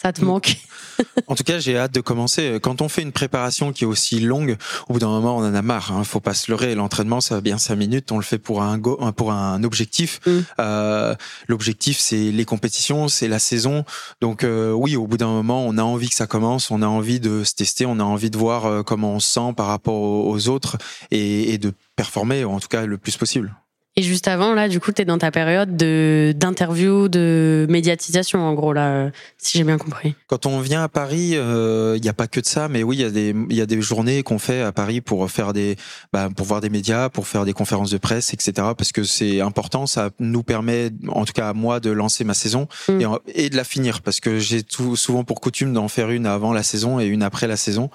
Ça 0.00 0.12
te 0.12 0.24
manque 0.24 0.56
En 1.26 1.34
tout 1.34 1.44
cas, 1.44 1.58
j'ai 1.58 1.76
hâte 1.76 1.92
de 1.94 2.00
commencer. 2.00 2.58
Quand 2.62 2.82
on 2.82 2.88
fait 2.88 3.02
une 3.02 3.12
préparation 3.12 3.72
qui 3.72 3.84
est 3.84 3.86
aussi 3.86 4.20
longue, 4.20 4.56
au 4.88 4.94
bout 4.94 4.98
d'un 4.98 5.08
moment, 5.08 5.36
on 5.36 5.40
en 5.40 5.54
a 5.54 5.62
marre. 5.62 5.92
Hein. 5.92 6.04
Faut 6.04 6.20
pas 6.20 6.34
se 6.34 6.50
leurrer. 6.50 6.74
L'entraînement, 6.74 7.20
ça 7.20 7.36
va 7.36 7.40
bien 7.40 7.58
cinq 7.58 7.76
minutes. 7.76 8.12
On 8.12 8.16
le 8.16 8.22
fait 8.22 8.38
pour 8.38 8.62
un 8.62 8.76
go, 8.78 8.98
pour 9.16 9.32
un 9.32 9.62
objectif. 9.64 10.20
Mm. 10.26 10.40
Euh, 10.58 11.14
L'objectif, 11.48 11.98
c'est 11.98 12.30
les 12.30 12.44
compétitions, 12.44 13.08
c'est 13.08 13.28
la 13.28 13.38
saison. 13.38 13.84
Donc 14.20 14.44
euh, 14.44 14.72
oui, 14.72 14.96
au 14.96 15.06
bout 15.06 15.16
d'un 15.16 15.28
moment, 15.28 15.64
on 15.66 15.78
a 15.78 15.82
envie 15.82 16.08
que 16.08 16.14
ça 16.14 16.26
commence. 16.26 16.70
On 16.70 16.82
a 16.82 16.86
envie 16.86 17.20
de 17.20 17.44
se 17.44 17.54
tester. 17.54 17.86
On 17.86 17.98
a 17.98 18.04
envie 18.04 18.30
de 18.30 18.36
voir 18.36 18.66
euh, 18.66 18.82
comment 18.82 19.14
on 19.14 19.20
se 19.20 19.30
sent 19.30 19.54
par 19.56 19.66
rapport 19.66 20.00
aux 20.00 20.48
autres 20.48 20.76
et, 21.10 21.52
et 21.54 21.58
de 21.58 21.72
performer, 21.96 22.44
en 22.44 22.60
tout 22.60 22.68
cas, 22.68 22.84
le 22.86 22.98
plus 22.98 23.16
possible. 23.16 23.54
Et 24.00 24.02
juste 24.02 24.28
avant, 24.28 24.54
là, 24.54 24.70
du 24.70 24.80
coup, 24.80 24.92
tu 24.92 25.02
es 25.02 25.04
dans 25.04 25.18
ta 25.18 25.30
période 25.30 25.76
de 25.76 26.32
d'interview, 26.34 27.08
de 27.08 27.66
médiatisation, 27.68 28.40
en 28.40 28.54
gros, 28.54 28.72
là, 28.72 29.10
si 29.36 29.58
j'ai 29.58 29.64
bien 29.64 29.76
compris. 29.76 30.14
Quand 30.26 30.46
on 30.46 30.60
vient 30.60 30.82
à 30.82 30.88
Paris, 30.88 31.32
il 31.32 31.36
euh, 31.36 31.98
n'y 31.98 32.08
a 32.08 32.14
pas 32.14 32.26
que 32.26 32.40
de 32.40 32.46
ça, 32.46 32.68
mais 32.68 32.82
oui, 32.82 32.96
il 32.96 33.02
y 33.02 33.04
a 33.04 33.10
des 33.10 33.34
y 33.50 33.60
a 33.60 33.66
des 33.66 33.82
journées 33.82 34.22
qu'on 34.22 34.38
fait 34.38 34.62
à 34.62 34.72
Paris 34.72 35.02
pour 35.02 35.30
faire 35.30 35.52
des 35.52 35.76
bah, 36.14 36.30
pour 36.34 36.46
voir 36.46 36.62
des 36.62 36.70
médias, 36.70 37.10
pour 37.10 37.28
faire 37.28 37.44
des 37.44 37.52
conférences 37.52 37.90
de 37.90 37.98
presse, 37.98 38.32
etc. 38.32 38.52
Parce 38.74 38.90
que 38.90 39.02
c'est 39.02 39.42
important, 39.42 39.86
ça 39.86 40.08
nous 40.18 40.42
permet, 40.42 40.88
en 41.08 41.26
tout 41.26 41.34
cas 41.34 41.50
à 41.50 41.52
moi, 41.52 41.78
de 41.78 41.90
lancer 41.90 42.24
ma 42.24 42.32
saison 42.32 42.68
mm. 42.88 43.00
et, 43.02 43.44
et, 43.44 43.50
de 43.50 43.56
la 43.56 43.64
finir, 43.64 44.00
parce 44.00 44.20
que 44.20 44.38
j'ai 44.38 44.62
tout 44.62 44.96
souvent 44.96 45.24
pour 45.24 45.42
coutume 45.42 45.74
d'en 45.74 45.88
faire 45.88 46.08
une 46.08 46.24
avant 46.24 46.54
la 46.54 46.62
saison 46.62 47.00
et 47.00 47.04
une 47.04 47.22
après 47.22 47.48
la 47.48 47.58
saison. 47.58 47.90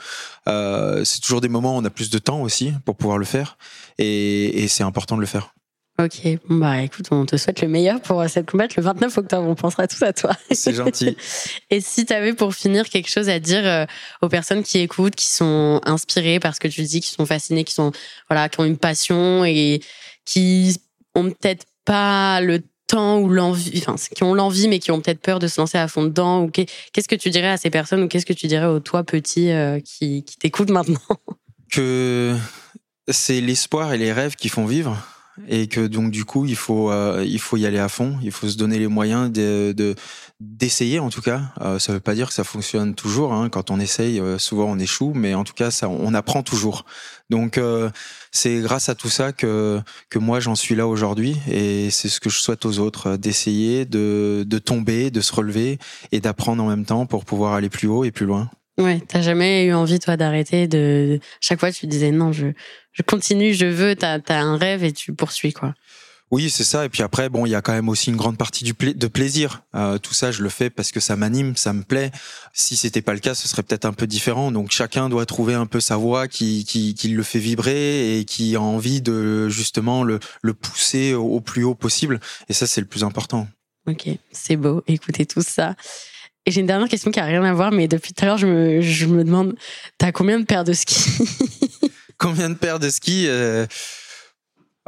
Euh, 0.48 1.04
c'est 1.04 1.22
toujours 1.22 1.42
des 1.42 1.50
moments 1.50 1.76
où 1.76 1.80
on 1.80 1.86
a 1.86 1.90
plus 1.90 2.12
de 2.12 2.20
temps 2.20 2.44
aussi 2.44 2.74
pour 2.86 2.96
pouvoir 2.96 3.18
le 3.18 3.26
faire, 3.26 3.58
et, 3.98 4.64
et 4.64 4.68
c'est 4.68 4.84
important 4.84 5.16
de 5.16 5.22
le 5.22 5.26
faire. 5.26 5.56
Ok, 5.98 6.28
bah 6.50 6.82
écoute, 6.82 7.06
on 7.12 7.26
te 7.26 7.38
souhaite 7.38 7.62
le 7.62 7.70
meilleur 7.70 8.02
pour 8.02 8.20
euh, 8.20 8.28
cette 8.28 8.52
combatte 8.52 8.76
le 8.76 8.84
29 8.84 9.18
octobre. 9.18 9.48
On 9.48 9.56
pensera 9.56 9.88
tous 9.88 10.04
à 10.04 10.12
toi. 10.12 10.32
C'est 10.52 10.74
gentil. 10.74 11.16
Et 11.70 11.80
si 11.80 12.06
tu 12.06 12.12
avais 12.12 12.34
pour 12.34 12.54
finir 12.54 12.90
quelque 12.90 13.10
chose 13.10 13.30
à 13.30 13.40
dire 13.40 13.66
euh, 13.66 13.86
aux 14.22 14.28
personnes 14.28 14.62
qui 14.62 14.80
écoutent, 14.80 15.16
qui 15.16 15.30
sont 15.30 15.80
inspirées 15.86 16.42
parce 16.42 16.60
que 16.60 16.68
tu 16.68 16.82
dis, 16.82 17.00
qui 17.00 17.12
sont 17.12 17.26
fascinées, 17.26 17.64
qui 17.64 17.74
sont 17.74 17.94
voilà, 18.30 18.50
qui 18.50 18.60
ont 18.60 18.66
une 18.66 18.78
passion 18.78 19.46
et 19.46 19.80
qui 20.26 20.78
ont 21.16 21.30
peut-être 21.30 21.66
pas 21.86 22.42
le 22.42 22.62
temps 22.88 23.20
ou 23.20 23.30
l'envie, 23.30 23.82
enfin, 23.88 23.96
qui 23.96 24.24
ont 24.24 24.34
l'envie 24.34 24.68
mais 24.68 24.80
qui 24.80 24.92
ont 24.92 25.00
peut-être 25.00 25.22
peur 25.22 25.40
de 25.40 25.48
se 25.48 25.62
lancer 25.62 25.78
à 25.78 25.88
fond 25.88 26.04
dedans 26.04 26.44
ou 26.44 26.52
qu'est-ce 26.52 27.08
que 27.08 27.16
tu 27.16 27.30
dirais 27.30 27.48
à 27.48 27.58
ces 27.58 27.70
personnes 27.70 28.04
ou 28.04 28.10
qu'est-ce 28.10 28.26
que 28.26 28.34
tu 28.34 28.48
dirais 28.48 28.66
aux 28.66 28.82
toi 28.82 29.06
petit 29.06 29.50
euh, 29.50 29.80
qui, 29.80 30.24
qui 30.26 30.36
t'écoute 30.36 30.70
maintenant? 30.72 31.00
Que 31.72 32.36
c'est 33.08 33.40
l'espoir 33.40 33.94
et 33.94 33.98
les 33.98 34.12
rêves 34.12 34.36
qui 34.36 34.50
font 34.50 34.66
vivre 34.66 35.02
et 35.48 35.68
que 35.68 35.86
donc 35.86 36.12
du 36.12 36.26
coup 36.26 36.46
il 36.46 36.56
faut 36.56 36.92
euh, 36.92 37.24
il 37.28 37.40
faut 37.40 37.58
y 37.58 37.66
aller 37.66 37.80
à 37.80 37.90
fond, 37.90 38.18
il 38.22 38.32
faut 38.32 38.48
se 38.48 38.58
donner 38.58 38.80
les 38.80 38.88
moyens 38.88 39.32
de 39.32 39.96
d'essayer 40.40 41.00
en 41.00 41.10
tout 41.10 41.22
cas. 41.22 41.42
Euh, 41.62 41.80
ça 41.80 41.94
veut 41.94 42.00
pas 42.00 42.14
dire 42.14 42.28
que 42.28 42.34
ça 42.34 42.44
fonctionne 42.44 42.94
toujours. 42.94 43.34
Hein. 43.34 43.50
Quand 43.50 43.72
on 43.72 43.80
essaye, 43.80 44.20
euh, 44.20 44.38
souvent 44.38 44.66
on 44.66 44.78
échoue, 44.80 45.14
mais 45.16 45.34
en 45.34 45.44
tout 45.44 45.54
cas 45.54 45.72
ça 45.72 45.88
on 45.90 46.14
apprend 46.14 46.44
toujours. 46.44 46.86
Donc 47.30 47.58
euh, 47.58 47.90
c'est 48.32 48.60
grâce 48.60 48.90
à 48.90 48.96
tout 48.96 49.10
ça 49.10 49.32
que 49.32 49.82
que 50.10 50.20
moi 50.20 50.40
j'en 50.40 50.56
suis 50.56 50.76
là 50.76 50.88
aujourd'hui 50.88 51.38
et 51.50 51.90
c'est 51.90 52.10
ce 52.10 52.20
que 52.20 52.30
je 52.30 52.40
souhaite 52.40 52.66
aux 52.66 52.80
autres 52.80 53.18
d'essayer 53.18 53.86
de 53.86 54.44
de 54.46 54.60
tomber, 54.60 55.10
de 55.10 55.22
se 55.22 55.34
relever 55.34 55.80
et 56.12 56.20
d'apprendre 56.20 56.64
en 56.64 56.68
même 56.68 56.86
temps 56.86 57.06
pour 57.06 57.26
pouvoir 57.26 57.54
aller 57.54 57.70
plus 57.70 57.88
haut 57.88 58.04
et 58.04 58.12
plus 58.12 58.26
loin. 58.26 58.50
Ouais, 58.78 59.02
t'as 59.08 59.22
jamais 59.22 59.64
eu 59.64 59.74
envie 59.74 60.00
toi 60.00 60.18
d'arrêter 60.18 60.68
de 60.68 61.20
chaque 61.40 61.62
fois 61.62 61.72
tu 61.72 61.88
disais 61.88 62.12
non 62.12 62.34
je 62.34 62.48
je 62.96 63.04
continue 63.04 63.54
je 63.54 63.68
veux 63.68 63.96
t'as 63.96 64.20
as 64.28 64.42
un 64.42 64.58
rêve 64.58 64.84
et 64.84 64.92
tu 64.92 65.14
poursuis 65.14 65.54
quoi. 65.54 65.76
Oui, 66.32 66.50
c'est 66.50 66.64
ça. 66.64 66.86
Et 66.86 66.90
puis 66.90 67.04
après, 67.04 67.30
bon, 67.30 67.46
il 67.46 67.52
y 67.52 67.56
a 67.56 67.62
quand 67.62 67.72
même 67.72 67.88
aussi 67.88 68.10
une 68.10 68.16
grande 68.16 68.38
partie 68.38 68.64
du 68.64 68.74
de 68.74 69.08
plaisir. 69.08 69.62
Euh, 69.76 70.00
tout 70.00 70.14
ça, 70.14 70.32
je 70.32 70.42
le 70.42 70.50
fais 70.50 70.72
parce 70.72 70.92
que 70.92 71.00
ça 71.00 71.16
m'anime, 71.16 71.56
ça 71.56 71.72
me 71.72 71.84
plaît. 71.84 72.12
Si 72.52 72.76
c'était 72.76 73.04
pas 73.04 73.14
le 73.14 73.20
cas, 73.20 73.36
ce 73.36 73.48
serait 73.48 73.62
peut-être 73.62 73.86
un 73.86 73.94
peu 73.94 74.08
différent. 74.08 74.52
Donc 74.52 74.72
chacun 74.72 75.08
doit 75.08 75.28
trouver 75.28 75.54
un 75.54 75.68
peu 75.68 75.80
sa 75.80 75.98
voix 75.98 76.28
qui, 76.28 76.66
qui, 76.66 76.96
qui 76.96 77.10
le 77.10 77.22
fait 77.22 77.38
vibrer 77.40 78.18
et 78.18 78.26
qui 78.26 78.56
a 78.56 78.62
envie 78.62 79.02
de 79.02 79.50
justement 79.50 80.04
le, 80.04 80.20
le 80.42 80.54
pousser 80.56 81.14
au 81.14 81.42
plus 81.42 81.64
haut 81.64 81.76
possible. 81.76 82.20
Et 82.50 82.54
ça, 82.54 82.66
c'est 82.66 82.82
le 82.82 82.88
plus 82.88 83.04
important. 83.04 83.48
Ok, 83.88 84.10
c'est 84.32 84.56
beau. 84.56 84.84
Écoutez 84.88 85.28
tout 85.28 85.44
ça. 85.44 85.76
Et 86.48 86.52
j'ai 86.52 86.62
une 86.62 86.68
dernière 86.68 86.90
question 86.90 87.12
qui 87.12 87.20
a 87.20 87.26
rien 87.26 87.44
à 87.44 87.54
voir, 87.54 87.72
mais 87.72 87.88
depuis 87.88 88.14
tout 88.14 88.24
à 88.24 88.28
l'heure, 88.28 88.38
je 88.38 88.48
me, 88.48 88.82
je 88.82 89.06
me 89.06 89.24
demande, 89.24 89.56
t'as 89.98 90.12
combien 90.12 90.40
de 90.40 90.46
paires 90.46 90.64
de 90.64 90.74
ski 90.74 90.96
Combien 92.18 92.50
de 92.50 92.56
paires 92.56 92.80
de 92.80 92.90
ski 92.90 93.28
euh, 93.28 93.66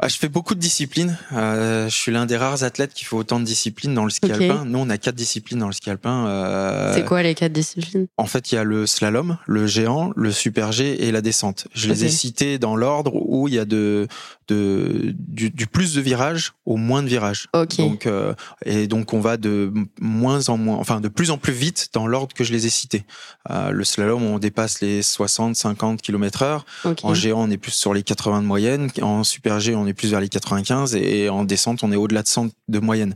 je 0.06 0.16
fais 0.16 0.28
beaucoup 0.28 0.54
de 0.54 0.60
disciplines. 0.60 1.18
Euh, 1.32 1.88
je 1.88 1.94
suis 1.94 2.12
l'un 2.12 2.24
des 2.24 2.36
rares 2.36 2.62
athlètes 2.62 2.94
qui 2.94 3.04
fait 3.04 3.16
autant 3.16 3.40
de 3.40 3.44
disciplines 3.44 3.94
dans 3.94 4.04
le 4.04 4.10
ski 4.10 4.30
alpin. 4.30 4.64
Nous, 4.64 4.78
on 4.78 4.88
a 4.90 4.96
quatre 4.96 5.16
disciplines 5.16 5.58
dans 5.58 5.66
le 5.66 5.72
ski 5.72 5.90
alpin. 5.90 6.26
Euh... 6.28 6.94
C'est 6.94 7.04
quoi 7.04 7.20
les 7.24 7.34
quatre 7.34 7.52
disciplines? 7.52 8.06
En 8.16 8.26
fait, 8.26 8.52
il 8.52 8.54
y 8.54 8.58
a 8.58 8.64
le 8.64 8.86
slalom, 8.86 9.38
le 9.46 9.66
géant, 9.66 10.12
le 10.14 10.30
super 10.30 10.70
G 10.70 11.04
et 11.04 11.10
la 11.10 11.20
descente. 11.20 11.66
Je 11.74 11.88
les 11.88 12.04
ai 12.04 12.08
cités 12.10 12.60
dans 12.60 12.76
l'ordre 12.76 13.12
où 13.14 13.48
il 13.48 13.54
y 13.54 13.58
a 13.58 13.64
de, 13.64 14.06
de 14.46 15.16
du, 15.18 15.50
du, 15.50 15.66
plus 15.66 15.94
de 15.94 16.00
virages 16.00 16.52
au 16.64 16.76
moins 16.76 17.02
de 17.02 17.08
virages. 17.08 17.48
Donc 17.78 18.06
euh, 18.06 18.34
et 18.64 18.86
donc 18.86 19.14
on 19.14 19.20
va 19.20 19.36
de 19.36 19.72
moins 20.00 20.48
en 20.48 20.58
moins, 20.58 20.76
enfin 20.76 21.00
de 21.00 21.08
plus 21.08 21.32
en 21.32 21.38
plus 21.38 21.52
vite 21.52 21.88
dans 21.92 22.06
l'ordre 22.06 22.34
que 22.34 22.44
je 22.44 22.52
les 22.52 22.66
ai 22.66 22.70
cités. 22.70 23.04
Le 23.48 23.82
slalom, 23.82 24.22
on 24.22 24.38
dépasse 24.38 24.80
les 24.80 25.02
60, 25.02 25.56
50 25.56 26.02
km/h. 26.02 26.60
En 27.02 27.14
géant, 27.14 27.48
on 27.48 27.50
est 27.50 27.56
plus 27.56 27.72
sur 27.72 27.94
les 27.94 28.04
80 28.04 28.42
de 28.42 28.46
moyenne. 28.46 28.90
En 29.02 29.24
super 29.24 29.58
G, 29.58 29.74
on 29.74 29.87
est 29.88 29.94
plus 29.94 30.10
vers 30.10 30.20
les 30.20 30.28
95 30.28 30.94
et 30.94 31.28
en 31.28 31.44
descente, 31.44 31.82
on 31.82 31.92
est 31.92 31.96
au-delà 31.96 32.22
de 32.22 32.28
100 32.28 32.48
de 32.68 32.78
moyenne. 32.78 33.14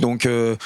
Donc 0.00 0.26
euh, 0.26 0.56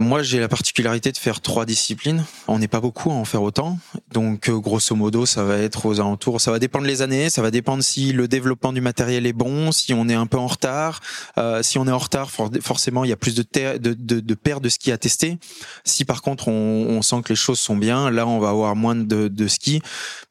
moi, 0.00 0.22
j'ai 0.22 0.40
la 0.40 0.48
particularité 0.48 1.12
de 1.12 1.18
faire 1.18 1.42
trois 1.42 1.66
disciplines. 1.66 2.24
On 2.48 2.58
n'est 2.58 2.68
pas 2.68 2.80
beaucoup 2.80 3.10
à 3.10 3.14
en 3.14 3.26
faire 3.26 3.42
autant. 3.42 3.78
Donc, 4.12 4.48
euh, 4.48 4.58
grosso 4.58 4.96
modo, 4.96 5.26
ça 5.26 5.44
va 5.44 5.58
être 5.58 5.84
aux 5.84 6.00
alentours. 6.00 6.40
Ça 6.40 6.50
va 6.50 6.58
dépendre 6.58 6.86
les 6.86 7.02
années. 7.02 7.28
Ça 7.28 7.42
va 7.42 7.50
dépendre 7.50 7.84
si 7.84 8.12
le 8.12 8.26
développement 8.26 8.72
du 8.72 8.80
matériel 8.80 9.26
est 9.26 9.34
bon, 9.34 9.72
si 9.72 9.92
on 9.92 10.08
est 10.08 10.14
un 10.14 10.24
peu 10.24 10.38
en 10.38 10.46
retard. 10.46 11.00
Euh, 11.36 11.62
si 11.62 11.76
on 11.76 11.86
est 11.86 11.92
en 11.92 11.98
retard, 11.98 12.30
forcément, 12.62 13.04
il 13.04 13.10
y 13.10 13.12
a 13.12 13.16
plus 13.16 13.34
de, 13.34 14.34
paires 14.34 14.60
de 14.62 14.68
ski 14.70 14.90
à 14.90 14.96
tester. 14.96 15.38
Si 15.84 16.06
par 16.06 16.22
contre, 16.22 16.48
on, 16.48 17.02
sent 17.02 17.20
que 17.22 17.28
les 17.28 17.36
choses 17.36 17.58
sont 17.58 17.76
bien, 17.76 18.10
là, 18.10 18.26
on 18.26 18.38
va 18.38 18.48
avoir 18.48 18.74
moins 18.76 18.94
de, 18.94 19.28
de 19.28 19.48
ski. 19.48 19.82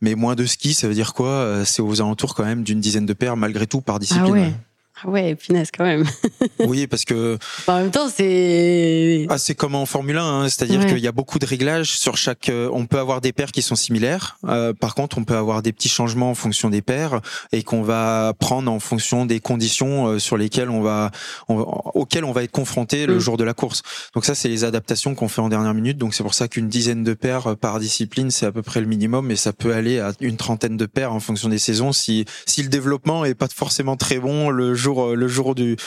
Mais 0.02 0.16
moins 0.16 0.34
de 0.34 0.48
ski, 0.48 0.74
ça 0.74 0.88
veut 0.88 0.96
dire 0.96 1.14
quoi? 1.14 1.28
Euh, 1.28 1.64
C'est 1.64 1.84
aux 1.84 2.02
alentours 2.02 2.34
quand 2.34 2.46
même 2.46 2.64
d'une 2.64 2.80
dizaine 2.80 3.06
de 3.06 3.14
paires, 3.14 3.38
malgré 3.38 3.68
tout, 3.68 3.82
par 3.82 4.00
discipline. 4.00 4.54
Ah 4.56 4.69
ah 5.04 5.10
ouais, 5.10 5.36
finesse 5.40 5.70
quand 5.76 5.84
même. 5.84 6.06
oui, 6.60 6.88
parce 6.88 7.06
que. 7.06 7.38
En 7.68 7.80
même 7.80 7.92
temps, 7.92 8.10
c'est. 8.10 9.26
Ah, 9.30 9.38
c'est 9.38 9.56
comme 9.56 9.76
en 9.76 9.86
Formule 9.86 10.18
1, 10.18 10.24
hein, 10.24 10.50
c'est-à-dire 10.50 10.86
qu'il 10.86 11.00
y 11.00 11.08
a 11.08 11.12
beaucoup 11.12 11.40
de 11.40 11.46
réglages 11.46 11.98
sur 11.98 12.18
chaque. 12.18 12.50
Euh, 12.50 12.70
on 12.74 12.86
peut 12.86 13.00
avoir 13.00 13.22
des 13.22 13.32
paires 13.32 13.52
qui 13.52 13.62
sont 13.62 13.76
similaires. 13.76 14.38
Euh, 14.48 14.74
par 14.74 14.96
contre, 14.96 15.18
on 15.18 15.24
peut 15.24 15.36
avoir 15.36 15.62
des 15.62 15.72
petits 15.72 15.90
changements 15.90 16.32
en 16.32 16.36
fonction 16.36 16.70
des 16.70 16.82
paires 16.82 17.22
et 17.52 17.64
qu'on 17.64 17.82
va 17.82 18.34
prendre 18.40 18.72
en 18.72 18.80
fonction 18.80 19.26
des 19.26 19.40
conditions 19.40 20.08
euh, 20.08 20.20
sur 20.20 20.38
lesquelles 20.38 20.70
on 20.70 20.82
va, 20.82 21.12
auxquelles 21.48 22.26
on 22.26 22.32
va 22.32 22.44
être 22.44 22.52
confronté 22.52 23.06
le 23.06 23.16
mm. 23.16 23.20
jour 23.20 23.38
de 23.38 23.44
la 23.44 23.54
course. 23.54 23.82
Donc 24.14 24.26
ça, 24.26 24.36
c'est 24.36 24.50
les 24.50 24.64
adaptations 24.64 25.16
qu'on 25.16 25.28
fait 25.28 25.42
en 25.42 25.50
dernière 25.50 25.74
minute. 25.74 25.98
Donc 25.98 26.14
c'est 26.14 26.24
pour 26.24 26.34
ça 26.34 26.48
qu'une 26.48 26.68
dizaine 26.68 27.04
de 27.04 27.14
paires 27.14 27.56
par 27.58 27.80
discipline, 27.80 28.32
c'est 28.32 28.46
à 28.46 28.52
peu 28.52 28.62
près 28.62 28.82
le 28.82 28.88
minimum, 28.88 29.28
mais 29.28 29.36
ça 29.36 29.54
peut 29.54 29.74
aller 29.74 30.00
à 30.00 30.12
une 30.20 30.38
trentaine 30.38 30.78
de 30.78 30.86
paires 30.86 31.14
en 31.14 31.20
fonction 31.20 31.50
des 31.50 31.60
saisons 31.60 31.94
si 31.94 32.26
si 32.46 32.64
le 32.64 32.70
développement 32.70 33.26
est 33.26 33.36
pas 33.36 33.48
forcément 33.48 33.96
très 33.96 34.20
bon 34.20 34.50
le 34.50 34.74
jour 34.74 34.89
euh, 34.98 35.16
le 35.16 35.28
jour 35.28 35.56
du 35.56 35.78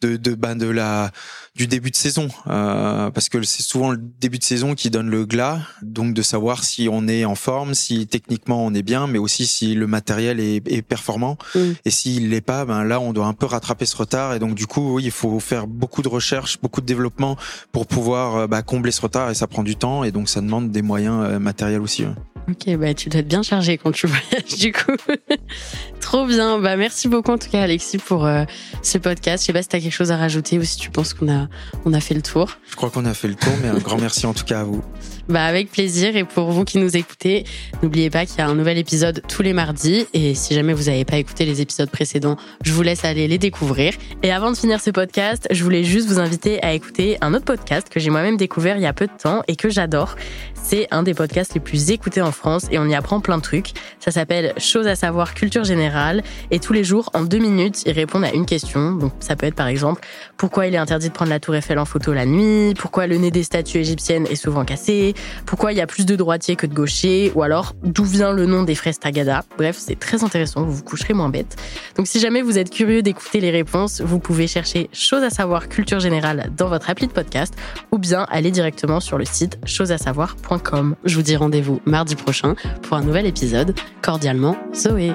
de 0.00 0.16
de, 0.16 0.34
ben 0.34 0.56
de 0.56 0.66
la 0.66 1.10
du 1.54 1.66
début 1.66 1.90
de 1.90 1.96
saison 1.96 2.28
euh, 2.46 3.10
parce 3.10 3.28
que 3.28 3.42
c'est 3.42 3.62
souvent 3.62 3.90
le 3.90 3.98
début 3.98 4.38
de 4.38 4.44
saison 4.44 4.74
qui 4.74 4.90
donne 4.90 5.10
le 5.10 5.26
glas 5.26 5.60
donc 5.82 6.14
de 6.14 6.22
savoir 6.22 6.64
si 6.64 6.88
on 6.90 7.08
est 7.08 7.24
en 7.24 7.34
forme 7.34 7.74
si 7.74 8.06
techniquement 8.06 8.64
on 8.64 8.72
est 8.72 8.82
bien 8.82 9.06
mais 9.06 9.18
aussi 9.18 9.46
si 9.46 9.74
le 9.74 9.86
matériel 9.86 10.40
est, 10.40 10.66
est 10.70 10.82
performant 10.82 11.36
mm. 11.54 11.72
et 11.84 11.90
s'il 11.90 12.30
l'est 12.30 12.40
pas 12.40 12.64
ben 12.64 12.84
là 12.84 13.00
on 13.00 13.12
doit 13.12 13.26
un 13.26 13.34
peu 13.34 13.46
rattraper 13.46 13.86
ce 13.86 13.96
retard 13.96 14.34
et 14.34 14.38
donc 14.38 14.54
du 14.54 14.66
coup 14.66 14.94
oui 14.94 15.04
il 15.04 15.10
faut 15.10 15.40
faire 15.40 15.66
beaucoup 15.66 16.02
de 16.02 16.08
recherche 16.08 16.60
beaucoup 16.60 16.80
de 16.80 16.86
développement 16.86 17.36
pour 17.72 17.86
pouvoir 17.86 18.36
euh, 18.36 18.46
bah, 18.46 18.62
combler 18.62 18.92
ce 18.92 19.02
retard 19.02 19.30
et 19.30 19.34
ça 19.34 19.46
prend 19.46 19.62
du 19.62 19.76
temps 19.76 20.04
et 20.04 20.12
donc 20.12 20.28
ça 20.28 20.40
demande 20.40 20.70
des 20.70 20.82
moyens 20.82 21.38
matériels 21.40 21.80
aussi 21.80 22.04
Ok, 22.50 22.74
bah 22.76 22.94
tu 22.94 23.08
dois 23.08 23.20
être 23.20 23.28
bien 23.28 23.42
chargé 23.42 23.78
quand 23.78 23.92
tu 23.92 24.06
voyages 24.08 24.58
du 24.58 24.72
coup. 24.72 24.96
Trop 26.00 26.26
bien. 26.26 26.58
Bah 26.58 26.76
merci 26.76 27.08
beaucoup 27.08 27.32
en 27.32 27.38
tout 27.38 27.48
cas 27.48 27.62
Alexis 27.62 27.98
pour 27.98 28.26
euh, 28.26 28.44
ce 28.82 28.98
podcast. 28.98 29.42
Je 29.42 29.46
sais 29.46 29.52
pas 29.52 29.62
si 29.62 29.68
quelque 29.90 29.96
chose 29.96 30.12
à 30.12 30.16
rajouter 30.16 30.56
ou 30.56 30.62
si 30.62 30.76
tu 30.76 30.88
penses 30.88 31.14
qu'on 31.14 31.28
a 31.28 31.48
on 31.84 31.92
a 31.92 32.00
fait 32.00 32.14
le 32.14 32.22
tour. 32.22 32.58
Je 32.70 32.76
crois 32.76 32.90
qu'on 32.90 33.04
a 33.06 33.12
fait 33.12 33.26
le 33.26 33.34
tour, 33.34 33.52
mais 33.60 33.68
un 33.68 33.78
grand 33.78 33.98
merci 33.98 34.24
en 34.24 34.32
tout 34.32 34.44
cas 34.44 34.60
à 34.60 34.64
vous. 34.64 34.84
Bah 35.30 35.44
avec 35.44 35.70
plaisir 35.70 36.16
et 36.16 36.24
pour 36.24 36.50
vous 36.50 36.64
qui 36.64 36.78
nous 36.78 36.96
écoutez, 36.96 37.44
n'oubliez 37.84 38.10
pas 38.10 38.26
qu'il 38.26 38.38
y 38.38 38.40
a 38.40 38.48
un 38.48 38.54
nouvel 38.56 38.78
épisode 38.78 39.22
tous 39.28 39.42
les 39.42 39.52
mardis 39.52 40.04
et 40.12 40.34
si 40.34 40.54
jamais 40.54 40.72
vous 40.72 40.86
n'avez 40.86 41.04
pas 41.04 41.18
écouté 41.18 41.44
les 41.44 41.60
épisodes 41.60 41.88
précédents, 41.88 42.36
je 42.64 42.72
vous 42.72 42.82
laisse 42.82 43.04
aller 43.04 43.28
les 43.28 43.38
découvrir. 43.38 43.94
Et 44.24 44.32
avant 44.32 44.50
de 44.50 44.56
finir 44.56 44.80
ce 44.80 44.90
podcast, 44.90 45.46
je 45.52 45.62
voulais 45.62 45.84
juste 45.84 46.08
vous 46.08 46.18
inviter 46.18 46.60
à 46.64 46.72
écouter 46.72 47.16
un 47.20 47.32
autre 47.32 47.44
podcast 47.44 47.88
que 47.88 48.00
j'ai 48.00 48.10
moi-même 48.10 48.36
découvert 48.36 48.76
il 48.76 48.82
y 48.82 48.86
a 48.86 48.92
peu 48.92 49.06
de 49.06 49.12
temps 49.22 49.44
et 49.46 49.54
que 49.54 49.70
j'adore. 49.70 50.16
C'est 50.54 50.88
un 50.90 51.04
des 51.04 51.14
podcasts 51.14 51.54
les 51.54 51.60
plus 51.60 51.92
écoutés 51.92 52.22
en 52.22 52.32
France 52.32 52.66
et 52.72 52.80
on 52.80 52.86
y 52.86 52.96
apprend 52.96 53.20
plein 53.20 53.38
de 53.38 53.42
trucs. 53.42 53.70
Ça 54.00 54.10
s'appelle 54.10 54.52
Chose 54.58 54.88
à 54.88 54.96
savoir 54.96 55.34
culture 55.34 55.62
générale 55.62 56.24
et 56.50 56.58
tous 56.58 56.72
les 56.72 56.82
jours 56.82 57.08
en 57.14 57.22
deux 57.22 57.38
minutes 57.38 57.84
ils 57.86 57.92
répondent 57.92 58.24
à 58.24 58.32
une 58.32 58.46
question. 58.46 58.96
Donc 58.96 59.12
ça 59.20 59.36
peut 59.36 59.46
être 59.46 59.54
par 59.54 59.68
exemple 59.68 60.02
pourquoi 60.36 60.66
il 60.66 60.74
est 60.74 60.78
interdit 60.78 61.08
de 61.08 61.14
prendre 61.14 61.30
la 61.30 61.38
tour 61.38 61.54
Eiffel 61.54 61.78
en 61.78 61.84
photo 61.84 62.12
la 62.12 62.26
nuit, 62.26 62.74
pourquoi 62.74 63.06
le 63.06 63.16
nez 63.16 63.30
des 63.30 63.44
statues 63.44 63.78
égyptiennes 63.78 64.26
est 64.26 64.34
souvent 64.34 64.64
cassé, 64.64 65.14
pourquoi 65.46 65.72
il 65.72 65.78
y 65.78 65.80
a 65.80 65.86
plus 65.86 66.06
de 66.06 66.16
droitiers 66.16 66.56
que 66.56 66.66
de 66.66 66.74
gauchers, 66.74 67.32
ou 67.34 67.42
alors 67.42 67.74
d'où 67.82 68.04
vient 68.04 68.32
le 68.32 68.46
nom 68.46 68.62
des 68.62 68.74
fraises 68.74 68.98
Tagada. 68.98 69.44
Bref, 69.56 69.76
c'est 69.78 69.98
très 69.98 70.24
intéressant, 70.24 70.62
vous 70.64 70.72
vous 70.72 70.82
coucherez 70.82 71.14
moins 71.14 71.28
bête. 71.28 71.56
Donc 71.96 72.06
si 72.06 72.20
jamais 72.20 72.42
vous 72.42 72.58
êtes 72.58 72.70
curieux 72.70 73.02
d'écouter 73.02 73.40
les 73.40 73.50
réponses, 73.50 74.00
vous 74.00 74.18
pouvez 74.18 74.46
chercher 74.46 74.88
Chose 74.92 75.22
à 75.22 75.30
savoir 75.30 75.68
culture 75.68 76.00
générale 76.00 76.50
dans 76.56 76.68
votre 76.68 76.90
appli 76.90 77.06
de 77.06 77.12
podcast, 77.12 77.54
ou 77.92 77.98
bien 77.98 78.26
aller 78.30 78.50
directement 78.50 79.00
sur 79.00 79.18
le 79.18 79.24
site 79.24 79.58
chosesasavoir.com. 79.64 80.96
Je 81.04 81.14
vous 81.16 81.22
dis 81.22 81.36
rendez-vous 81.36 81.80
mardi 81.84 82.14
prochain 82.14 82.54
pour 82.82 82.96
un 82.96 83.02
nouvel 83.02 83.26
épisode. 83.26 83.74
Cordialement, 84.02 84.56
Zoé. 84.74 85.12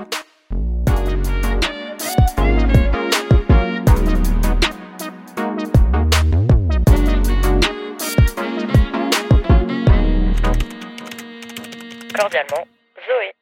Cordialement, 12.17 12.65
Zoé. 13.05 13.34